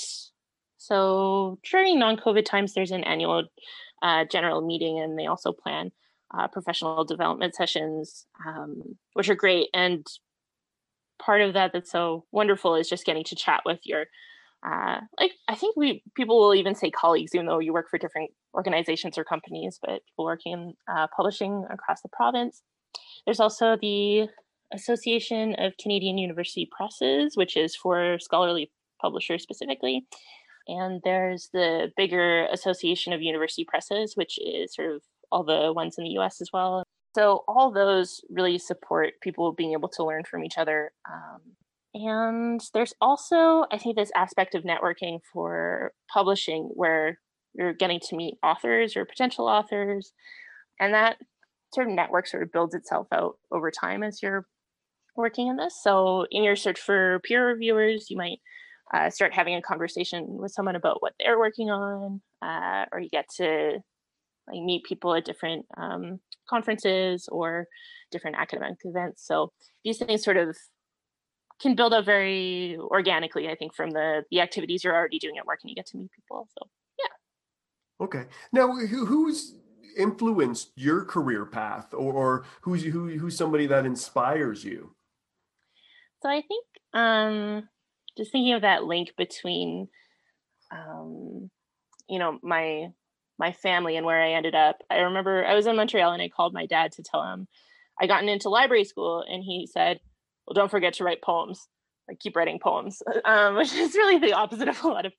so 0.82 1.60
during 1.70 1.98
non-COVID 1.98 2.44
times, 2.44 2.74
there's 2.74 2.90
an 2.90 3.04
annual 3.04 3.44
uh, 4.02 4.24
general 4.24 4.66
meeting, 4.66 4.98
and 4.98 5.16
they 5.16 5.26
also 5.26 5.52
plan 5.52 5.92
uh, 6.36 6.48
professional 6.48 7.04
development 7.04 7.54
sessions, 7.54 8.26
um, 8.44 8.82
which 9.12 9.28
are 9.28 9.36
great. 9.36 9.68
And 9.72 10.04
part 11.20 11.40
of 11.40 11.54
that 11.54 11.72
that's 11.72 11.92
so 11.92 12.24
wonderful 12.32 12.74
is 12.74 12.88
just 12.88 13.06
getting 13.06 13.22
to 13.24 13.36
chat 13.36 13.62
with 13.64 13.78
your 13.84 14.06
uh, 14.66 15.00
like 15.20 15.32
I 15.48 15.54
think 15.54 15.76
we 15.76 16.02
people 16.16 16.40
will 16.40 16.54
even 16.54 16.74
say 16.74 16.90
colleagues, 16.90 17.32
even 17.34 17.46
though 17.46 17.60
you 17.60 17.72
work 17.72 17.88
for 17.88 17.98
different 17.98 18.30
organizations 18.54 19.16
or 19.18 19.24
companies, 19.24 19.78
but 19.80 20.04
people 20.06 20.24
working 20.24 20.52
in 20.52 20.74
uh, 20.92 21.06
publishing 21.14 21.64
across 21.70 22.00
the 22.02 22.08
province. 22.08 22.62
There's 23.24 23.40
also 23.40 23.76
the 23.80 24.28
Association 24.72 25.54
of 25.58 25.76
Canadian 25.80 26.18
University 26.18 26.68
Presses, 26.76 27.36
which 27.36 27.56
is 27.56 27.76
for 27.76 28.18
scholarly 28.20 28.70
publishers 29.00 29.42
specifically. 29.42 30.06
And 30.68 31.00
there's 31.04 31.48
the 31.52 31.90
bigger 31.96 32.46
Association 32.46 33.12
of 33.12 33.22
University 33.22 33.64
Presses, 33.64 34.16
which 34.16 34.38
is 34.38 34.74
sort 34.74 34.92
of 34.92 35.02
all 35.30 35.44
the 35.44 35.72
ones 35.72 35.96
in 35.98 36.04
the 36.04 36.18
US 36.18 36.40
as 36.40 36.50
well. 36.52 36.84
So, 37.14 37.44
all 37.46 37.70
those 37.70 38.22
really 38.30 38.58
support 38.58 39.14
people 39.20 39.52
being 39.52 39.72
able 39.72 39.88
to 39.90 40.04
learn 40.04 40.24
from 40.24 40.44
each 40.44 40.56
other. 40.56 40.92
Um, 41.10 41.40
and 41.94 42.60
there's 42.72 42.94
also, 43.00 43.66
I 43.70 43.78
think, 43.78 43.96
this 43.96 44.12
aspect 44.16 44.54
of 44.54 44.64
networking 44.64 45.18
for 45.32 45.92
publishing 46.12 46.70
where 46.74 47.18
you're 47.54 47.74
getting 47.74 48.00
to 48.00 48.16
meet 48.16 48.38
authors 48.42 48.96
or 48.96 49.04
potential 49.04 49.46
authors. 49.46 50.12
And 50.80 50.94
that 50.94 51.18
sort 51.74 51.88
of 51.88 51.94
network 51.94 52.26
sort 52.26 52.42
of 52.42 52.52
builds 52.52 52.74
itself 52.74 53.08
out 53.12 53.36
over 53.50 53.70
time 53.70 54.02
as 54.02 54.22
you're 54.22 54.46
working 55.16 55.48
in 55.48 55.56
this. 55.56 55.78
So 55.82 56.26
in 56.30 56.44
your 56.44 56.56
search 56.56 56.80
for 56.80 57.20
peer 57.24 57.46
reviewers, 57.46 58.10
you 58.10 58.16
might 58.16 58.38
uh, 58.92 59.10
start 59.10 59.32
having 59.32 59.54
a 59.54 59.62
conversation 59.62 60.26
with 60.28 60.52
someone 60.52 60.76
about 60.76 61.02
what 61.02 61.14
they're 61.18 61.38
working 61.38 61.70
on, 61.70 62.20
uh, 62.42 62.84
or 62.92 63.00
you 63.00 63.08
get 63.08 63.28
to 63.36 63.78
like 64.48 64.62
meet 64.62 64.84
people 64.84 65.14
at 65.14 65.24
different 65.24 65.64
um, 65.76 66.20
conferences 66.48 67.28
or 67.28 67.66
different 68.10 68.36
academic 68.36 68.78
events. 68.84 69.26
So 69.26 69.52
these 69.84 69.98
things 69.98 70.22
sort 70.22 70.36
of 70.36 70.56
can 71.60 71.74
build 71.74 71.94
up 71.94 72.04
very 72.04 72.76
organically, 72.78 73.48
I 73.48 73.54
think, 73.54 73.74
from 73.74 73.90
the 73.90 74.24
the 74.30 74.40
activities 74.40 74.84
you're 74.84 74.94
already 74.94 75.18
doing 75.18 75.38
at 75.38 75.46
work, 75.46 75.60
and 75.62 75.70
you 75.70 75.76
get 75.76 75.86
to 75.86 75.96
meet 75.96 76.10
people. 76.12 76.48
So 76.58 76.68
yeah. 76.98 78.04
Okay. 78.04 78.24
Now, 78.52 78.72
who, 78.72 79.06
who's 79.06 79.54
influenced 79.96 80.72
your 80.74 81.04
career 81.04 81.46
path, 81.46 81.94
or, 81.94 82.12
or 82.12 82.44
who's 82.62 82.82
who, 82.82 83.08
who's 83.16 83.36
somebody 83.36 83.66
that 83.66 83.86
inspires 83.86 84.64
you? 84.64 84.94
So 86.22 86.28
I 86.28 86.42
think 86.42 86.66
um, 86.94 87.68
just 88.16 88.32
thinking 88.32 88.54
of 88.54 88.62
that 88.62 88.84
link 88.84 89.12
between, 89.16 89.88
um, 90.70 91.50
you 92.08 92.18
know, 92.18 92.38
my 92.42 92.88
my 93.38 93.52
family 93.52 93.96
and 93.96 94.06
where 94.06 94.22
I 94.22 94.32
ended 94.32 94.54
up. 94.54 94.78
I 94.90 94.98
remember 94.98 95.44
I 95.44 95.54
was 95.54 95.66
in 95.66 95.76
Montreal 95.76 96.12
and 96.12 96.22
I 96.22 96.28
called 96.28 96.54
my 96.54 96.66
dad 96.66 96.92
to 96.92 97.02
tell 97.02 97.22
him 97.32 97.48
I 98.00 98.06
gotten 98.06 98.28
into 98.28 98.48
library 98.48 98.84
school, 98.84 99.24
and 99.28 99.42
he 99.42 99.68
said, 99.70 100.00
"Well, 100.46 100.54
don't 100.54 100.70
forget 100.70 100.94
to 100.94 101.04
write 101.04 101.22
poems. 101.22 101.68
Like 102.08 102.18
keep 102.18 102.36
writing 102.36 102.58
poems," 102.62 103.02
um, 103.24 103.56
which 103.56 103.72
is 103.72 103.94
really 103.94 104.18
the 104.18 104.32
opposite 104.32 104.68
of 104.68 104.82
a 104.82 104.88
lot 104.88 105.06
of 105.06 105.12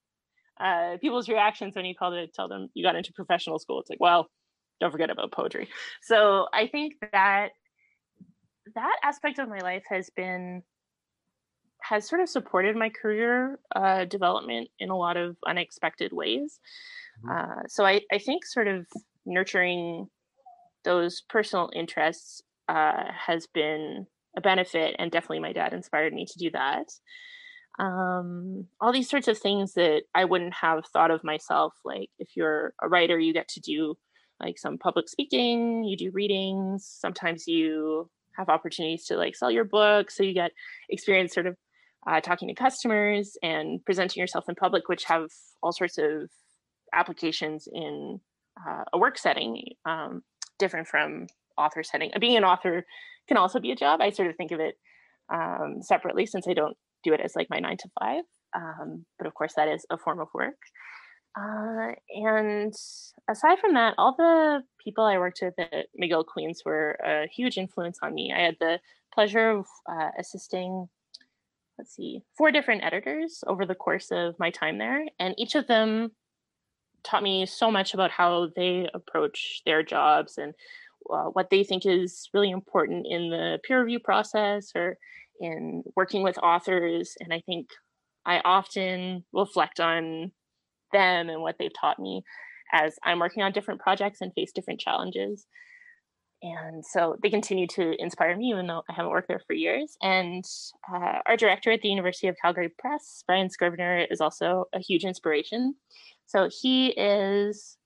uh, 0.59 0.97
people's 0.97 1.29
reactions 1.29 1.75
when 1.75 1.85
you 1.85 1.95
call 1.95 2.11
to 2.11 2.27
tell 2.27 2.47
them 2.47 2.69
you 2.73 2.83
got 2.83 2.95
into 2.95 3.13
professional 3.13 3.59
school. 3.59 3.79
It's 3.79 3.89
like, 3.89 4.01
well, 4.01 4.27
don't 4.79 4.91
forget 4.91 5.09
about 5.09 5.31
poetry. 5.31 5.69
So 6.01 6.47
I 6.53 6.67
think 6.67 6.95
that 7.11 7.49
that 8.75 8.95
aspect 9.03 9.39
of 9.39 9.49
my 9.49 9.59
life 9.59 9.83
has 9.89 10.09
been 10.15 10.63
has 11.89 12.07
sort 12.07 12.21
of 12.21 12.29
supported 12.29 12.75
my 12.75 12.89
career 12.89 13.59
uh, 13.75 14.05
development 14.05 14.69
in 14.79 14.89
a 14.89 14.97
lot 14.97 15.17
of 15.17 15.35
unexpected 15.45 16.13
ways. 16.13 16.59
Mm-hmm. 17.25 17.31
Uh, 17.31 17.63
so 17.67 17.85
I, 17.85 18.01
I 18.11 18.17
think 18.17 18.45
sort 18.45 18.67
of 18.67 18.87
nurturing 19.25 20.07
those 20.83 21.21
personal 21.29 21.69
interests 21.73 22.41
uh, 22.69 23.03
has 23.27 23.47
been 23.47 24.07
a 24.37 24.41
benefit, 24.41 24.95
and 24.97 25.11
definitely 25.11 25.39
my 25.39 25.53
dad 25.53 25.73
inspired 25.73 26.13
me 26.13 26.25
to 26.25 26.39
do 26.39 26.51
that. 26.51 26.87
Um, 27.79 28.67
all 28.79 28.93
these 28.93 29.09
sorts 29.09 29.27
of 29.27 29.37
things 29.37 29.73
that 29.73 30.03
I 30.13 30.25
wouldn't 30.25 30.53
have 30.53 30.85
thought 30.93 31.11
of 31.11 31.23
myself. 31.23 31.73
Like 31.83 32.09
if 32.19 32.29
you're 32.35 32.73
a 32.81 32.87
writer, 32.87 33.19
you 33.19 33.33
get 33.33 33.47
to 33.49 33.59
do 33.59 33.95
like 34.39 34.57
some 34.57 34.77
public 34.77 35.09
speaking, 35.09 35.83
you 35.83 35.97
do 35.97 36.11
readings. 36.11 36.85
Sometimes 36.85 37.47
you 37.47 38.09
have 38.37 38.49
opportunities 38.49 39.05
to 39.05 39.17
like 39.17 39.35
sell 39.35 39.51
your 39.51 39.63
book, 39.63 40.11
so 40.11 40.23
you 40.23 40.33
get 40.33 40.51
experience 40.89 41.33
sort 41.33 41.47
of 41.47 41.57
uh, 42.07 42.21
talking 42.21 42.47
to 42.47 42.53
customers 42.53 43.37
and 43.41 43.83
presenting 43.85 44.21
yourself 44.21 44.45
in 44.49 44.55
public, 44.55 44.89
which 44.89 45.05
have 45.05 45.27
all 45.61 45.71
sorts 45.71 45.97
of 45.97 46.29
applications 46.93 47.67
in 47.71 48.19
uh, 48.67 48.83
a 48.93 48.97
work 48.97 49.17
setting, 49.17 49.61
um, 49.85 50.21
different 50.59 50.87
from 50.87 51.27
author 51.57 51.83
setting. 51.83 52.11
Being 52.19 52.37
an 52.37 52.43
author 52.43 52.85
can 53.27 53.37
also 53.37 53.59
be 53.59 53.71
a 53.71 53.75
job. 53.75 54.01
I 54.01 54.09
sort 54.09 54.29
of 54.29 54.35
think 54.35 54.51
of 54.51 54.59
it 54.59 54.75
um, 55.33 55.77
separately 55.81 56.25
since 56.25 56.47
I 56.47 56.53
don't 56.53 56.77
do 57.03 57.13
it 57.13 57.21
as 57.21 57.35
like 57.35 57.49
my 57.49 57.59
nine 57.59 57.77
to 57.77 57.89
five. 57.99 58.23
Um, 58.55 59.05
but 59.17 59.27
of 59.27 59.33
course, 59.33 59.53
that 59.55 59.67
is 59.67 59.85
a 59.89 59.97
form 59.97 60.19
of 60.19 60.27
work. 60.33 60.57
Uh, 61.35 61.93
and 62.09 62.73
aside 63.29 63.57
from 63.59 63.73
that, 63.73 63.95
all 63.97 64.15
the 64.15 64.61
people 64.83 65.03
I 65.03 65.17
worked 65.17 65.39
with 65.41 65.55
at 65.57 65.87
McGill 65.99 66.25
Queens 66.25 66.61
were 66.63 66.91
a 67.03 67.27
huge 67.27 67.57
influence 67.57 67.97
on 68.03 68.13
me. 68.13 68.31
I 68.35 68.41
had 68.41 68.57
the 68.59 68.79
pleasure 69.13 69.49
of 69.49 69.65
uh, 69.91 70.09
assisting 70.19 70.89
let's 71.77 71.95
see, 71.95 72.21
four 72.37 72.51
different 72.51 72.83
editors 72.83 73.43
over 73.47 73.65
the 73.65 73.75
course 73.75 74.09
of 74.11 74.35
my 74.39 74.49
time 74.51 74.77
there. 74.77 75.05
And 75.19 75.35
each 75.37 75.55
of 75.55 75.67
them 75.67 76.11
taught 77.03 77.23
me 77.23 77.45
so 77.45 77.69
much 77.69 77.93
about 77.93 78.11
how 78.11 78.49
they 78.55 78.87
approach 78.93 79.61
their 79.65 79.83
jobs 79.83 80.37
and 80.37 80.53
uh, 81.11 81.25
what 81.25 81.49
they 81.49 81.63
think 81.63 81.85
is 81.85 82.29
really 82.33 82.51
important 82.51 83.05
in 83.09 83.29
the 83.29 83.59
peer 83.67 83.81
review 83.81 83.99
process 83.99 84.71
or 84.75 84.97
in 85.39 85.83
working 85.95 86.23
with 86.23 86.37
authors. 86.37 87.15
And 87.19 87.33
I 87.33 87.41
think 87.45 87.67
I 88.25 88.39
often 88.45 89.25
reflect 89.33 89.79
on 89.79 90.31
them 90.93 91.29
and 91.29 91.41
what 91.41 91.55
they've 91.59 91.71
taught 91.79 91.99
me 91.99 92.23
as 92.71 92.95
I'm 93.03 93.19
working 93.19 93.43
on 93.43 93.51
different 93.51 93.81
projects 93.81 94.21
and 94.21 94.31
face 94.33 94.51
different 94.51 94.79
challenges 94.79 95.45
and 96.43 96.85
so 96.85 97.15
they 97.23 97.29
continue 97.29 97.65
to 97.65 97.99
inspire 97.99 98.35
me 98.35 98.49
even 98.49 98.67
though 98.67 98.83
i 98.89 98.93
haven't 98.93 99.11
worked 99.11 99.29
there 99.29 99.41
for 99.47 99.53
years 99.53 99.97
and 100.01 100.43
uh, 100.93 101.19
our 101.25 101.37
director 101.37 101.71
at 101.71 101.81
the 101.81 101.89
university 101.89 102.27
of 102.27 102.35
calgary 102.41 102.69
press 102.77 103.23
brian 103.25 103.49
scrivener 103.49 104.05
is 104.11 104.21
also 104.21 104.65
a 104.73 104.79
huge 104.79 105.03
inspiration. 105.05 105.75
So 106.25 106.49
he 106.61 106.87
is 106.87 107.77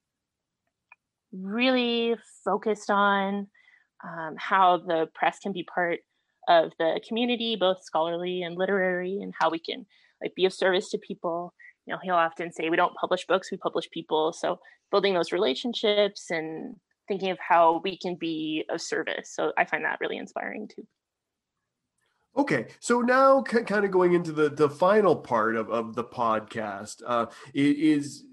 really 1.32 2.16
focused 2.44 2.90
on 2.90 3.48
um, 4.04 4.36
how 4.38 4.78
the 4.78 5.10
press 5.14 5.40
can 5.40 5.52
be 5.52 5.64
part 5.64 6.00
of 6.48 6.72
the 6.80 7.02
community 7.06 7.58
both 7.60 7.84
scholarly 7.84 8.42
and 8.42 8.58
literary 8.58 9.20
and 9.22 9.34
how 9.38 9.50
we 9.50 9.60
can 9.60 9.86
like 10.22 10.34
be 10.36 10.46
of 10.46 10.54
service 10.54 10.90
to 10.90 10.98
people. 10.98 11.54
You 11.86 11.94
know 11.94 12.00
he'll 12.02 12.16
often 12.16 12.52
say 12.52 12.70
we 12.70 12.78
don't 12.78 12.96
publish 12.96 13.26
books 13.28 13.52
we 13.52 13.58
publish 13.58 13.90
people. 13.92 14.34
So 14.34 14.60
building 14.92 15.14
those 15.14 15.32
relationships 15.32 16.28
and 16.30 16.76
thinking 17.08 17.32
of 17.32 17.40
how 17.40 17.82
we 17.84 17.98
can 17.98 18.16
be 18.16 18.66
of 18.70 18.82
service. 18.82 19.32
So 19.34 19.54
I 19.58 19.66
find 19.66 19.86
that 19.86 20.00
really 20.02 20.18
inspiring 20.18 20.68
too. 20.68 20.86
Okay, 22.36 22.68
so 22.80 23.02
now 23.02 23.44
c- 23.44 23.64
kind 23.64 23.84
of 23.84 23.92
going 23.92 24.14
into 24.14 24.32
the 24.32 24.50
the 24.50 24.70
final 24.70 25.16
part 25.16 25.56
of, 25.56 25.72
of 25.72 25.96
the 25.96 26.04
podcast 26.04 27.02
uh, 27.06 27.26
is 27.54 28.24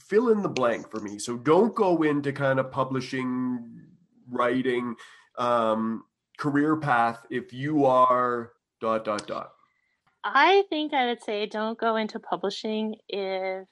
fill 0.00 0.30
in 0.30 0.42
the 0.42 0.48
blank 0.48 0.90
for 0.90 1.00
me. 1.00 1.18
So 1.18 1.36
don't 1.36 1.74
go 1.74 2.02
into 2.02 2.32
kind 2.32 2.58
of 2.58 2.70
publishing, 2.70 3.82
writing, 4.28 4.94
um, 5.38 6.04
career 6.38 6.76
path 6.76 7.24
if 7.30 7.52
you 7.52 7.84
are 7.84 8.52
dot 8.80 9.04
dot 9.04 9.26
dot. 9.26 9.52
I 10.24 10.64
think 10.70 10.94
I 10.94 11.06
would 11.06 11.22
say 11.22 11.46
don't 11.46 11.78
go 11.78 11.96
into 11.96 12.18
publishing 12.18 12.94
if 13.08 13.68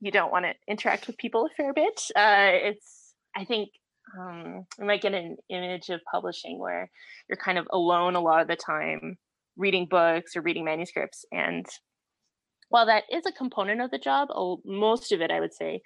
you 0.00 0.10
don't 0.10 0.32
want 0.32 0.44
to 0.44 0.52
interact 0.68 1.06
with 1.06 1.16
people 1.16 1.46
a 1.46 1.54
fair 1.56 1.72
bit. 1.72 2.00
Uh, 2.14 2.50
it's 2.52 3.03
I 3.36 3.44
think 3.44 3.70
um, 4.18 4.66
we 4.78 4.86
might 4.86 5.02
get 5.02 5.14
an 5.14 5.36
image 5.48 5.88
of 5.88 6.00
publishing 6.10 6.58
where 6.58 6.90
you're 7.28 7.36
kind 7.36 7.58
of 7.58 7.66
alone 7.72 8.16
a 8.16 8.20
lot 8.20 8.40
of 8.40 8.48
the 8.48 8.56
time 8.56 9.16
reading 9.56 9.86
books 9.86 10.36
or 10.36 10.42
reading 10.42 10.64
manuscripts. 10.64 11.24
And 11.32 11.66
while 12.68 12.86
that 12.86 13.04
is 13.12 13.24
a 13.26 13.32
component 13.32 13.80
of 13.80 13.90
the 13.90 13.98
job, 13.98 14.28
most 14.64 15.12
of 15.12 15.20
it, 15.20 15.30
I 15.30 15.40
would 15.40 15.54
say, 15.54 15.80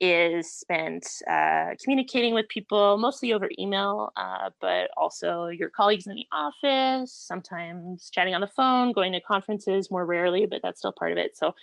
is 0.00 0.50
spent 0.50 1.06
uh, 1.30 1.70
communicating 1.82 2.32
with 2.32 2.48
people, 2.48 2.96
mostly 2.96 3.34
over 3.34 3.50
email, 3.58 4.10
uh, 4.16 4.48
but 4.60 4.90
also 4.96 5.48
your 5.48 5.68
colleagues 5.68 6.06
in 6.06 6.14
the 6.14 6.26
office, 6.32 7.12
sometimes 7.12 8.08
chatting 8.10 8.34
on 8.34 8.40
the 8.40 8.46
phone, 8.46 8.92
going 8.92 9.12
to 9.12 9.20
conferences 9.20 9.90
more 9.90 10.06
rarely, 10.06 10.46
but 10.46 10.60
that's 10.62 10.78
still 10.78 10.94
part 10.98 11.12
of 11.12 11.18
it. 11.18 11.36
So 11.36 11.54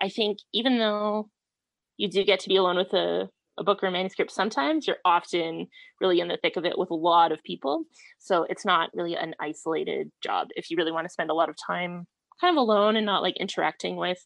I 0.00 0.08
think 0.08 0.38
even 0.54 0.78
though 0.78 1.28
you 1.98 2.08
do 2.08 2.24
get 2.24 2.40
to 2.40 2.48
be 2.48 2.56
alone 2.56 2.76
with 2.76 2.90
the 2.90 3.28
a 3.58 3.64
book 3.64 3.82
or 3.82 3.86
a 3.86 3.90
manuscript, 3.90 4.32
sometimes 4.32 4.86
you're 4.86 4.98
often 5.04 5.66
really 6.00 6.20
in 6.20 6.28
the 6.28 6.38
thick 6.40 6.56
of 6.56 6.64
it 6.64 6.78
with 6.78 6.90
a 6.90 6.94
lot 6.94 7.32
of 7.32 7.42
people. 7.42 7.84
So 8.18 8.46
it's 8.48 8.64
not 8.64 8.90
really 8.94 9.16
an 9.16 9.34
isolated 9.40 10.10
job. 10.22 10.48
If 10.56 10.70
you 10.70 10.76
really 10.76 10.92
want 10.92 11.06
to 11.06 11.12
spend 11.12 11.30
a 11.30 11.34
lot 11.34 11.48
of 11.48 11.56
time 11.56 12.06
kind 12.40 12.56
of 12.56 12.60
alone 12.60 12.96
and 12.96 13.06
not 13.06 13.22
like 13.22 13.36
interacting 13.38 13.96
with 13.96 14.18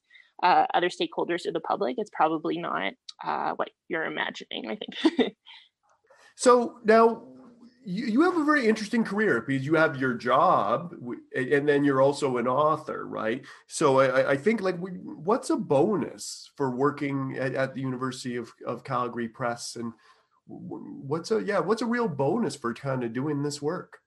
uh, 0.42 0.66
other 0.72 0.88
stakeholders 0.88 1.46
or 1.46 1.52
the 1.52 1.60
public, 1.60 1.96
it's 1.98 2.10
probably 2.12 2.58
not 2.58 2.92
uh, 3.24 3.52
what 3.56 3.70
you're 3.88 4.04
imagining, 4.04 4.70
I 4.70 4.76
think. 4.76 5.34
so 6.36 6.78
now 6.84 7.22
you, 7.84 8.06
you 8.06 8.22
have 8.22 8.36
a 8.36 8.44
very 8.44 8.66
interesting 8.66 9.04
career 9.04 9.40
because 9.40 9.64
you 9.64 9.74
have 9.74 9.96
your 9.96 10.14
job 10.14 10.94
and 11.34 11.68
then 11.68 11.84
you're 11.84 12.02
also 12.02 12.36
an 12.36 12.46
author, 12.46 13.06
right? 13.06 13.44
So 13.66 14.00
I, 14.00 14.32
I 14.32 14.36
think 14.36 14.60
like 14.60 14.76
what's 14.78 15.50
a 15.50 15.56
bonus 15.56 16.50
for 16.56 16.70
working 16.70 17.36
at, 17.38 17.54
at 17.54 17.74
the 17.74 17.80
University 17.80 18.36
of, 18.36 18.52
of 18.66 18.84
Calgary 18.84 19.28
Press 19.28 19.76
and 19.76 19.92
what's 20.46 21.30
a 21.30 21.42
yeah 21.42 21.58
what's 21.58 21.82
a 21.82 21.86
real 21.86 22.08
bonus 22.08 22.56
for 22.56 22.72
kind 22.72 23.04
of 23.04 23.12
doing 23.12 23.42
this 23.42 23.60
work? 23.60 23.98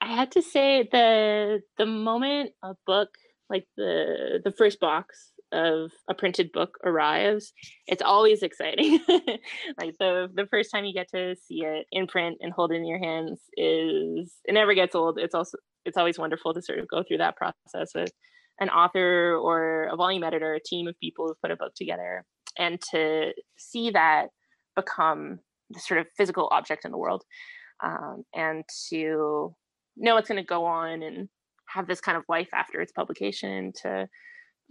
I 0.00 0.14
had 0.14 0.32
to 0.32 0.42
say 0.42 0.88
the 0.90 1.62
the 1.78 1.86
moment 1.86 2.52
a 2.62 2.74
book 2.86 3.10
like 3.48 3.66
the 3.76 4.40
the 4.42 4.52
first 4.52 4.80
box 4.80 5.32
of 5.56 5.90
a 6.08 6.14
printed 6.14 6.52
book 6.52 6.78
arrives, 6.84 7.52
it's 7.86 8.02
always 8.02 8.42
exciting. 8.42 9.00
like 9.80 9.94
the 9.98 10.28
the 10.34 10.46
first 10.50 10.70
time 10.70 10.84
you 10.84 10.92
get 10.92 11.08
to 11.14 11.34
see 11.34 11.64
it 11.64 11.86
in 11.90 12.06
print 12.06 12.38
and 12.40 12.52
hold 12.52 12.70
it 12.70 12.76
in 12.76 12.86
your 12.86 12.98
hands 12.98 13.40
is 13.56 14.34
it 14.44 14.52
never 14.52 14.74
gets 14.74 14.94
old. 14.94 15.18
It's 15.18 15.34
also 15.34 15.58
it's 15.84 15.96
always 15.96 16.18
wonderful 16.18 16.52
to 16.52 16.62
sort 16.62 16.78
of 16.78 16.88
go 16.88 17.02
through 17.02 17.18
that 17.18 17.36
process 17.36 17.90
with 17.94 18.10
an 18.60 18.68
author 18.70 19.36
or 19.36 19.88
a 19.92 19.96
volume 19.96 20.24
editor, 20.24 20.54
a 20.54 20.60
team 20.60 20.88
of 20.88 20.98
people 20.98 21.26
who've 21.26 21.40
put 21.40 21.50
a 21.50 21.56
book 21.56 21.72
together, 21.74 22.24
and 22.58 22.80
to 22.90 23.32
see 23.56 23.90
that 23.90 24.28
become 24.74 25.38
the 25.70 25.80
sort 25.80 26.00
of 26.00 26.06
physical 26.16 26.48
object 26.52 26.84
in 26.84 26.90
the 26.90 26.98
world, 26.98 27.24
um, 27.82 28.24
and 28.34 28.64
to 28.90 29.54
know 29.96 30.16
it's 30.16 30.28
going 30.28 30.42
to 30.42 30.46
go 30.46 30.64
on 30.64 31.02
and 31.02 31.28
have 31.68 31.86
this 31.86 32.00
kind 32.00 32.16
of 32.16 32.24
life 32.28 32.48
after 32.54 32.80
its 32.80 32.92
publication. 32.92 33.72
To 33.82 34.08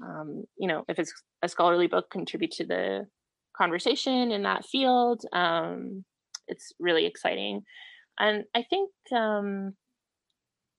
um, 0.03 0.43
you 0.57 0.67
know, 0.67 0.83
if 0.87 0.99
it's 0.99 1.13
a 1.41 1.49
scholarly 1.49 1.87
book, 1.87 2.09
contribute 2.09 2.51
to 2.51 2.65
the 2.65 3.07
conversation 3.55 4.31
in 4.31 4.43
that 4.43 4.65
field. 4.65 5.23
Um, 5.33 6.03
it's 6.47 6.73
really 6.79 7.05
exciting, 7.05 7.63
and 8.19 8.43
I 8.53 8.63
think 8.63 8.91
um, 9.15 9.73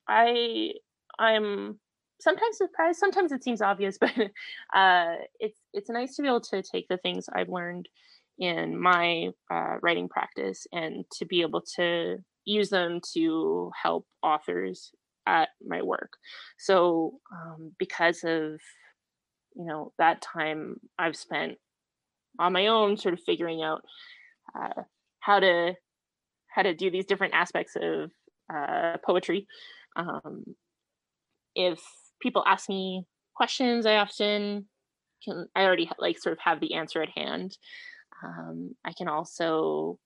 I 0.09 0.73
I'm 1.19 1.79
sometimes 2.21 2.59
surprised. 2.59 2.99
Sometimes 2.99 3.33
it 3.33 3.43
seems 3.43 3.63
obvious, 3.63 3.99
but 4.01 4.13
uh, 4.75 5.15
it's 5.41 5.61
it's 5.73 5.91
nice 5.91 6.17
to 6.17 6.23
be 6.23 6.29
able 6.29 6.41
to 6.43 6.63
take 6.63 6.87
the 6.89 6.99
things 6.99 7.27
I've 7.33 7.49
learned 7.49 7.89
in 8.39 8.79
my 8.79 9.31
uh, 9.51 9.77
writing 9.83 10.09
practice 10.09 10.67
and 10.73 11.05
to 11.11 11.25
be 11.25 11.41
able 11.41 11.63
to 11.77 12.19
use 12.45 12.69
them 12.69 13.01
to 13.15 13.71
help 13.83 14.07
authors 14.23 14.93
at 15.27 15.49
my 15.67 15.83
work. 15.83 16.13
So 16.59 17.19
um, 17.33 17.73
because 17.79 18.23
of 18.25 18.61
you 19.57 19.65
know 19.65 19.93
that 19.99 20.23
time 20.23 20.81
I've 20.99 21.17
spent 21.17 21.59
on 22.39 22.53
my 22.53 22.67
own, 22.67 22.97
sort 22.97 23.15
of 23.15 23.21
figuring 23.25 23.63
out 23.63 23.83
uh, 24.59 24.83
how 25.21 25.41
to 25.41 25.75
how 26.49 26.63
to 26.63 26.75
do 26.75 26.91
these 26.91 27.07
different 27.07 27.35
aspects 27.35 27.77
of 27.81 28.11
uh, 28.53 28.97
poetry. 29.05 29.47
Um, 29.97 30.45
if 31.55 31.81
people 32.21 32.45
ask 32.47 32.69
me 32.69 33.05
questions, 33.35 33.87
I 33.87 33.97
often 33.97 34.67
can. 35.25 35.49
I 35.55 35.65
already 35.65 35.91
like 35.99 36.19
sort 36.19 36.35
of 36.35 36.39
have 36.41 36.61
the 36.61 36.75
answer 36.75 37.03
at 37.03 37.11
hand. 37.11 37.57
Um, 38.25 38.75
I 38.85 38.93
can 38.93 39.09
also 39.09 39.99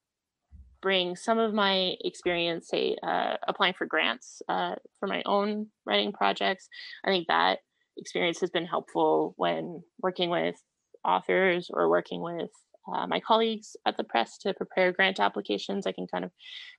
bring 0.83 1.15
some 1.15 1.39
of 1.39 1.53
my 1.53 1.95
experience, 2.01 2.69
say, 2.69 2.97
uh, 3.03 3.37
applying 3.47 3.75
for 3.75 3.87
grants 3.87 4.43
uh, 4.49 4.75
for 4.99 5.07
my 5.07 5.23
own 5.27 5.67
writing 5.85 6.13
projects. 6.13 6.69
I 7.05 7.11
think 7.11 7.29
that 7.29 7.59
experience 8.01 8.41
has 8.41 8.51
been 8.51 8.67
helpful 8.67 9.35
when 9.37 9.83
working 10.03 10.31
with 10.31 10.57
authors 11.05 11.71
or 11.73 11.89
working 11.89 12.23
with 12.23 12.51
uh, 12.93 13.07
my 13.07 13.21
colleagues 13.21 13.77
at 13.87 13.97
the 13.97 14.05
press 14.05 14.39
to 14.39 14.55
prepare 14.55 14.93
grant 14.93 15.21
applications. 15.21 15.87
I 15.87 15.93
can 15.93 16.07
kind 16.07 16.25
of 16.25 16.31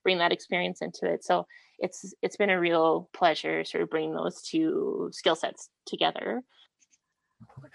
bring 0.04 0.18
that 0.18 0.32
experience 0.32 0.82
into 0.82 1.06
it. 1.06 1.24
So 1.24 1.46
it's 1.80 2.14
it's 2.22 2.38
been 2.38 2.50
a 2.50 2.60
real 2.60 3.10
pleasure 3.14 3.64
sort 3.64 3.84
of 3.84 3.90
bringing 3.90 4.14
those 4.14 4.42
two 4.42 5.10
skill 5.12 5.36
sets 5.36 5.70
together. 5.86 6.42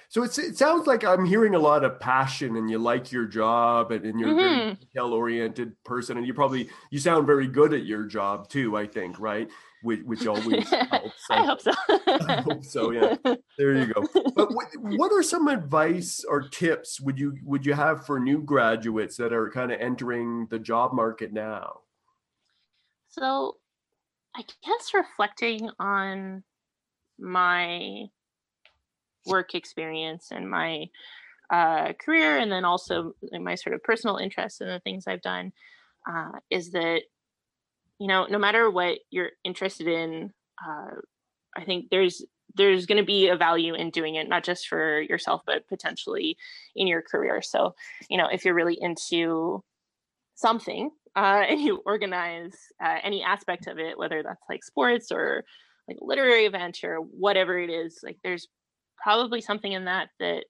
So 0.09 0.23
it's 0.23 0.39
it 0.39 0.57
sounds 0.57 0.87
like 0.87 1.05
I'm 1.05 1.25
hearing 1.25 1.55
a 1.55 1.59
lot 1.59 1.85
of 1.85 1.99
passion, 1.99 2.57
and 2.57 2.71
you 2.71 2.79
like 2.79 3.11
your 3.11 3.27
job, 3.27 3.91
and, 3.91 4.05
and 4.05 4.21
you're 4.21 4.29
mm-hmm. 4.29 4.39
a 4.39 4.65
very 4.65 4.75
detail 4.75 5.13
oriented 5.13 5.73
person, 5.85 6.17
and 6.17 6.27
you 6.27 6.35
probably 6.35 6.69
you 6.91 6.99
sound 6.99 7.27
very 7.27 7.49
good 7.49 7.73
at 7.73 7.85
your 7.85 8.05
job 8.05 8.49
too. 8.49 8.77
I 8.77 8.87
think, 8.87 9.19
right? 9.19 9.49
Which, 9.83 10.01
which 10.03 10.27
always 10.27 10.69
helps. 10.71 11.25
I 11.31 11.45
hope 11.45 11.61
so. 11.61 11.73
I 11.89 12.43
hope 12.43 12.65
so. 12.65 12.91
Yeah. 12.91 13.17
There 13.59 13.75
you 13.75 13.93
go. 13.93 14.05
But 14.35 14.55
what, 14.55 14.67
what 14.81 15.13
are 15.13 15.23
some 15.23 15.49
advice 15.49 16.25
or 16.29 16.43
tips 16.49 17.01
would 17.01 17.19
you 17.19 17.37
would 17.45 17.67
you 17.67 17.75
have 17.75 18.07
for 18.07 18.19
new 18.19 18.43
graduates 18.43 19.17
that 19.17 19.33
are 19.33 19.51
kind 19.51 19.73
of 19.73 19.81
entering 19.81 20.47
the 20.51 20.59
job 20.59 20.93
market 20.93 21.33
now? 21.33 21.81
So, 23.09 23.57
I 24.37 24.43
guess 24.65 24.93
reflecting 24.93 25.71
on 25.79 26.43
my 27.19 28.07
work 29.25 29.55
experience 29.55 30.29
and 30.31 30.51
my 30.51 30.87
uh, 31.51 31.93
career, 31.95 32.39
and 32.39 32.53
then 32.53 32.65
also 32.65 33.13
my 33.33 33.55
sort 33.55 33.75
of 33.75 33.83
personal 33.83 34.17
interests 34.17 34.61
and 34.61 34.69
the 34.69 34.81
things 34.81 35.07
I've 35.07 35.23
done, 35.23 35.53
uh, 36.11 36.33
is 36.51 36.73
that 36.73 37.03
you 37.99 38.09
know, 38.09 38.27
no 38.27 38.39
matter 38.39 38.71
what 38.71 38.99
you're 39.11 39.31
interested 39.45 39.87
in, 39.89 40.33
uh, 40.67 40.97
I 41.57 41.65
think 41.65 41.87
there's 41.91 42.25
there's 42.55 42.87
going 42.87 42.99
to 42.99 43.05
be 43.05 43.29
a 43.29 43.37
value 43.37 43.75
in 43.75 43.91
doing 43.91 44.15
it, 44.15 44.29
not 44.29 44.45
just 44.45 44.67
for 44.69 45.03
yourself, 45.03 45.43
but 45.47 45.69
potentially 45.69 46.37
in 46.75 46.87
your 46.87 47.03
career. 47.03 47.43
So, 47.43 47.75
you 48.09 48.17
know, 48.17 48.29
if 48.33 48.45
you're 48.45 48.55
really 48.55 48.79
into 48.81 49.63
something 50.37 50.91
uh, 51.15 51.43
and 51.49 51.61
you 51.61 51.83
organize 51.85 52.55
uh, 52.83 52.99
any 53.03 53.23
aspect 53.23 53.67
of 53.67 53.79
it, 53.79 53.99
whether 53.99 54.23
that's 54.23 54.43
like 54.49 54.65
sports 54.65 55.13
or 55.13 55.45
like 55.89 55.99
a 56.01 56.05
literary 56.05 56.47
event 56.47 56.83
or 56.83 56.97
whatever 56.97 57.59
it 57.59 57.71
is, 57.71 58.01
like 58.03 58.17
there's 58.25 58.49
probably 59.03 59.41
something 59.41 59.73
in 59.73 59.85
that 59.85 60.09
that 60.19 60.45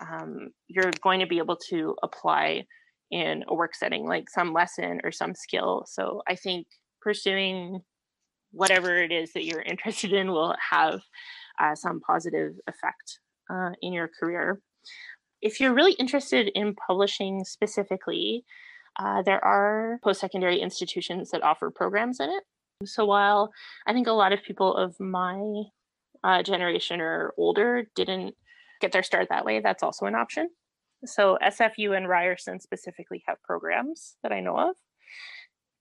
um, 0.00 0.48
you're 0.66 0.90
going 1.02 1.20
to 1.20 1.26
be 1.26 1.38
able 1.38 1.56
to 1.68 1.94
apply 2.02 2.64
in 3.10 3.44
a 3.48 3.54
work 3.54 3.74
setting, 3.74 4.06
like 4.06 4.28
some 4.28 4.52
lesson 4.52 5.00
or 5.04 5.12
some 5.12 5.34
skill. 5.34 5.84
So 5.86 6.22
I 6.28 6.34
think 6.34 6.66
pursuing 7.04 7.82
whatever 8.50 8.96
it 8.96 9.12
is 9.12 9.32
that 9.34 9.44
you're 9.44 9.62
interested 9.72 10.12
in 10.12 10.32
will 10.32 10.56
have 10.70 11.02
uh, 11.60 11.74
some 11.74 12.00
positive 12.00 12.54
effect 12.66 13.20
uh, 13.50 13.70
in 13.82 13.92
your 13.92 14.08
career. 14.08 14.60
If 15.42 15.60
you're 15.60 15.74
really 15.74 15.92
interested 15.92 16.48
in 16.54 16.74
publishing 16.74 17.44
specifically, 17.44 18.44
uh, 18.98 19.22
there 19.22 19.44
are 19.44 19.98
post 20.02 20.20
secondary 20.20 20.58
institutions 20.58 21.30
that 21.30 21.42
offer 21.42 21.70
programs 21.70 22.20
in 22.20 22.30
it. 22.30 22.44
So 22.88 23.04
while 23.04 23.50
I 23.86 23.92
think 23.92 24.06
a 24.06 24.12
lot 24.12 24.32
of 24.32 24.42
people 24.42 24.74
of 24.74 24.98
my 24.98 25.40
uh, 26.22 26.42
generation 26.42 27.00
or 27.00 27.34
older 27.36 27.84
didn't 27.94 28.34
get 28.80 28.92
their 28.92 29.02
start 29.02 29.28
that 29.30 29.44
way, 29.44 29.60
that's 29.60 29.82
also 29.82 30.06
an 30.06 30.14
option. 30.14 30.48
So 31.04 31.38
SFU 31.42 31.96
and 31.96 32.08
Ryerson 32.08 32.60
specifically 32.60 33.22
have 33.26 33.42
programs 33.42 34.16
that 34.22 34.32
I 34.32 34.40
know 34.40 34.56
of. 34.56 34.76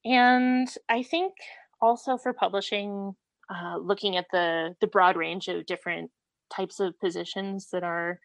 And 0.06 0.68
I 0.90 1.04
think 1.04 1.34
also 1.82 2.18
for 2.18 2.34
publishing, 2.34 3.16
uh, 3.50 3.78
looking 3.78 4.18
at 4.18 4.26
the 4.32 4.76
the 4.82 4.88
broad 4.88 5.16
range 5.16 5.48
of 5.48 5.66
different 5.66 6.12
types 6.56 6.80
of 6.80 7.00
positions 7.00 7.70
that 7.72 7.84
are 7.84 8.20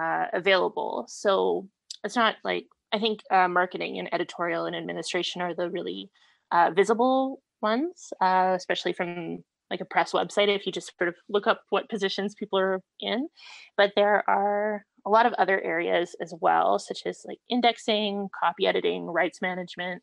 uh, 0.00 0.26
available. 0.32 1.04
So 1.08 1.68
it's 2.04 2.16
not 2.16 2.36
like 2.44 2.66
I 2.92 2.98
think 2.98 3.20
uh, 3.30 3.48
marketing 3.48 3.98
and 3.98 4.12
editorial 4.12 4.66
and 4.66 4.76
administration 4.76 5.42
are 5.42 5.54
the 5.54 5.70
really 5.70 6.10
uh, 6.52 6.70
visible 6.74 7.42
ones, 7.60 8.12
uh, 8.20 8.52
especially 8.56 8.92
from 8.92 9.44
like 9.70 9.80
a 9.80 9.86
press 9.86 10.12
website. 10.12 10.54
If 10.54 10.66
you 10.66 10.72
just 10.72 10.92
sort 10.98 11.08
of 11.08 11.14
look 11.28 11.46
up 11.46 11.62
what 11.70 11.88
positions 11.88 12.34
people 12.34 12.58
are 12.58 12.80
in, 13.00 13.28
but 13.76 13.92
there 13.96 14.22
are 14.28 14.84
a 15.06 15.10
lot 15.10 15.26
of 15.26 15.32
other 15.34 15.60
areas 15.62 16.14
as 16.20 16.32
well, 16.40 16.78
such 16.78 17.02
as 17.06 17.22
like 17.26 17.38
indexing, 17.50 18.28
copy 18.38 18.66
editing, 18.66 19.06
rights 19.06 19.40
management, 19.42 20.02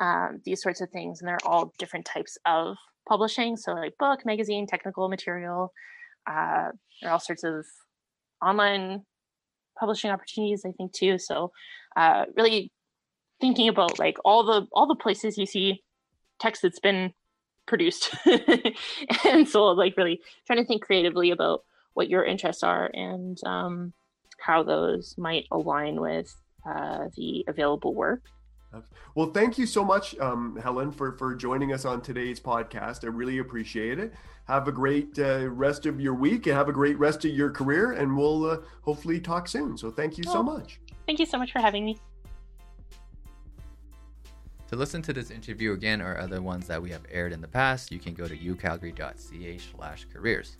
um, 0.00 0.40
these 0.44 0.62
sorts 0.62 0.80
of 0.80 0.90
things. 0.90 1.20
And 1.20 1.28
they're 1.28 1.38
all 1.44 1.72
different 1.78 2.06
types 2.06 2.38
of 2.46 2.76
publishing. 3.08 3.56
So, 3.56 3.72
like 3.72 3.96
book, 3.98 4.24
magazine, 4.24 4.66
technical 4.66 5.08
material. 5.08 5.72
Uh, 6.26 6.70
there 7.00 7.10
are 7.10 7.12
all 7.12 7.20
sorts 7.20 7.44
of 7.44 7.64
online 8.44 9.04
publishing 9.78 10.10
opportunities, 10.10 10.64
I 10.66 10.72
think, 10.72 10.92
too. 10.92 11.18
So, 11.18 11.52
uh, 11.96 12.24
really 12.36 12.72
thinking 13.40 13.68
about 13.68 13.98
like 13.98 14.18
all 14.24 14.44
the 14.44 14.66
all 14.72 14.86
the 14.86 14.94
places 14.94 15.38
you 15.38 15.46
see 15.46 15.82
text 16.38 16.62
that's 16.62 16.80
been 16.80 17.12
produced 17.66 18.14
and 19.24 19.48
so 19.48 19.64
like 19.66 19.96
really 19.96 20.20
trying 20.46 20.58
to 20.58 20.64
think 20.64 20.82
creatively 20.82 21.30
about 21.30 21.62
what 21.94 22.08
your 22.08 22.24
interests 22.24 22.62
are 22.62 22.90
and 22.92 23.38
um, 23.46 23.92
how 24.38 24.62
those 24.62 25.14
might 25.16 25.46
align 25.50 26.00
with 26.00 26.34
uh, 26.68 27.06
the 27.16 27.44
available 27.48 27.94
work 27.94 28.22
well, 29.14 29.30
thank 29.32 29.58
you 29.58 29.66
so 29.66 29.84
much, 29.84 30.16
um, 30.18 30.56
Helen, 30.62 30.92
for, 30.92 31.12
for 31.18 31.34
joining 31.34 31.72
us 31.72 31.84
on 31.84 32.00
today's 32.00 32.38
podcast. 32.38 33.04
I 33.04 33.08
really 33.08 33.38
appreciate 33.38 33.98
it. 33.98 34.14
Have 34.44 34.68
a 34.68 34.72
great 34.72 35.18
uh, 35.18 35.48
rest 35.48 35.86
of 35.86 36.00
your 36.00 36.14
week 36.14 36.46
and 36.46 36.56
have 36.56 36.68
a 36.68 36.72
great 36.72 36.98
rest 36.98 37.24
of 37.24 37.32
your 37.32 37.50
career. 37.50 37.92
And 37.92 38.16
we'll 38.16 38.50
uh, 38.50 38.58
hopefully 38.82 39.20
talk 39.20 39.48
soon. 39.48 39.76
So 39.76 39.90
thank 39.90 40.18
you 40.18 40.24
so 40.24 40.42
much. 40.42 40.80
Thank 41.06 41.18
you 41.18 41.26
so 41.26 41.38
much 41.38 41.52
for 41.52 41.58
having 41.58 41.84
me. 41.84 41.98
To 44.68 44.76
listen 44.76 45.02
to 45.02 45.12
this 45.12 45.32
interview 45.32 45.72
again 45.72 46.00
or 46.00 46.16
other 46.18 46.40
ones 46.40 46.68
that 46.68 46.80
we 46.80 46.90
have 46.90 47.02
aired 47.10 47.32
in 47.32 47.40
the 47.40 47.48
past, 47.48 47.90
you 47.90 47.98
can 47.98 48.14
go 48.14 48.28
to 48.28 48.36
ucalgary.ca 48.36 49.58
slash 49.58 50.06
careers. 50.12 50.56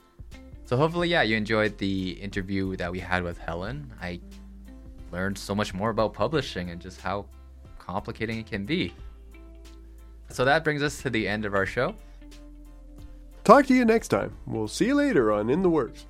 So 0.64 0.76
hopefully, 0.76 1.08
yeah, 1.08 1.22
you 1.22 1.36
enjoyed 1.36 1.78
the 1.78 2.10
interview 2.12 2.76
that 2.76 2.90
we 2.90 2.98
had 2.98 3.22
with 3.22 3.38
Helen. 3.38 3.92
I 4.00 4.20
learned 5.12 5.38
so 5.38 5.54
much 5.54 5.74
more 5.74 5.90
about 5.90 6.12
publishing 6.12 6.70
and 6.70 6.80
just 6.80 7.00
how 7.00 7.26
complicating 7.90 8.38
it 8.38 8.46
can 8.46 8.64
be. 8.64 8.94
So 10.28 10.44
that 10.44 10.62
brings 10.62 10.82
us 10.82 11.02
to 11.02 11.10
the 11.10 11.26
end 11.26 11.44
of 11.44 11.54
our 11.54 11.66
show. 11.66 11.96
Talk 13.42 13.66
to 13.66 13.74
you 13.74 13.84
next 13.84 14.08
time. 14.08 14.36
We'll 14.46 14.68
see 14.68 14.86
you 14.86 14.94
later 14.94 15.32
on 15.32 15.50
In 15.50 15.62
the 15.62 15.70
Works. 15.70 16.06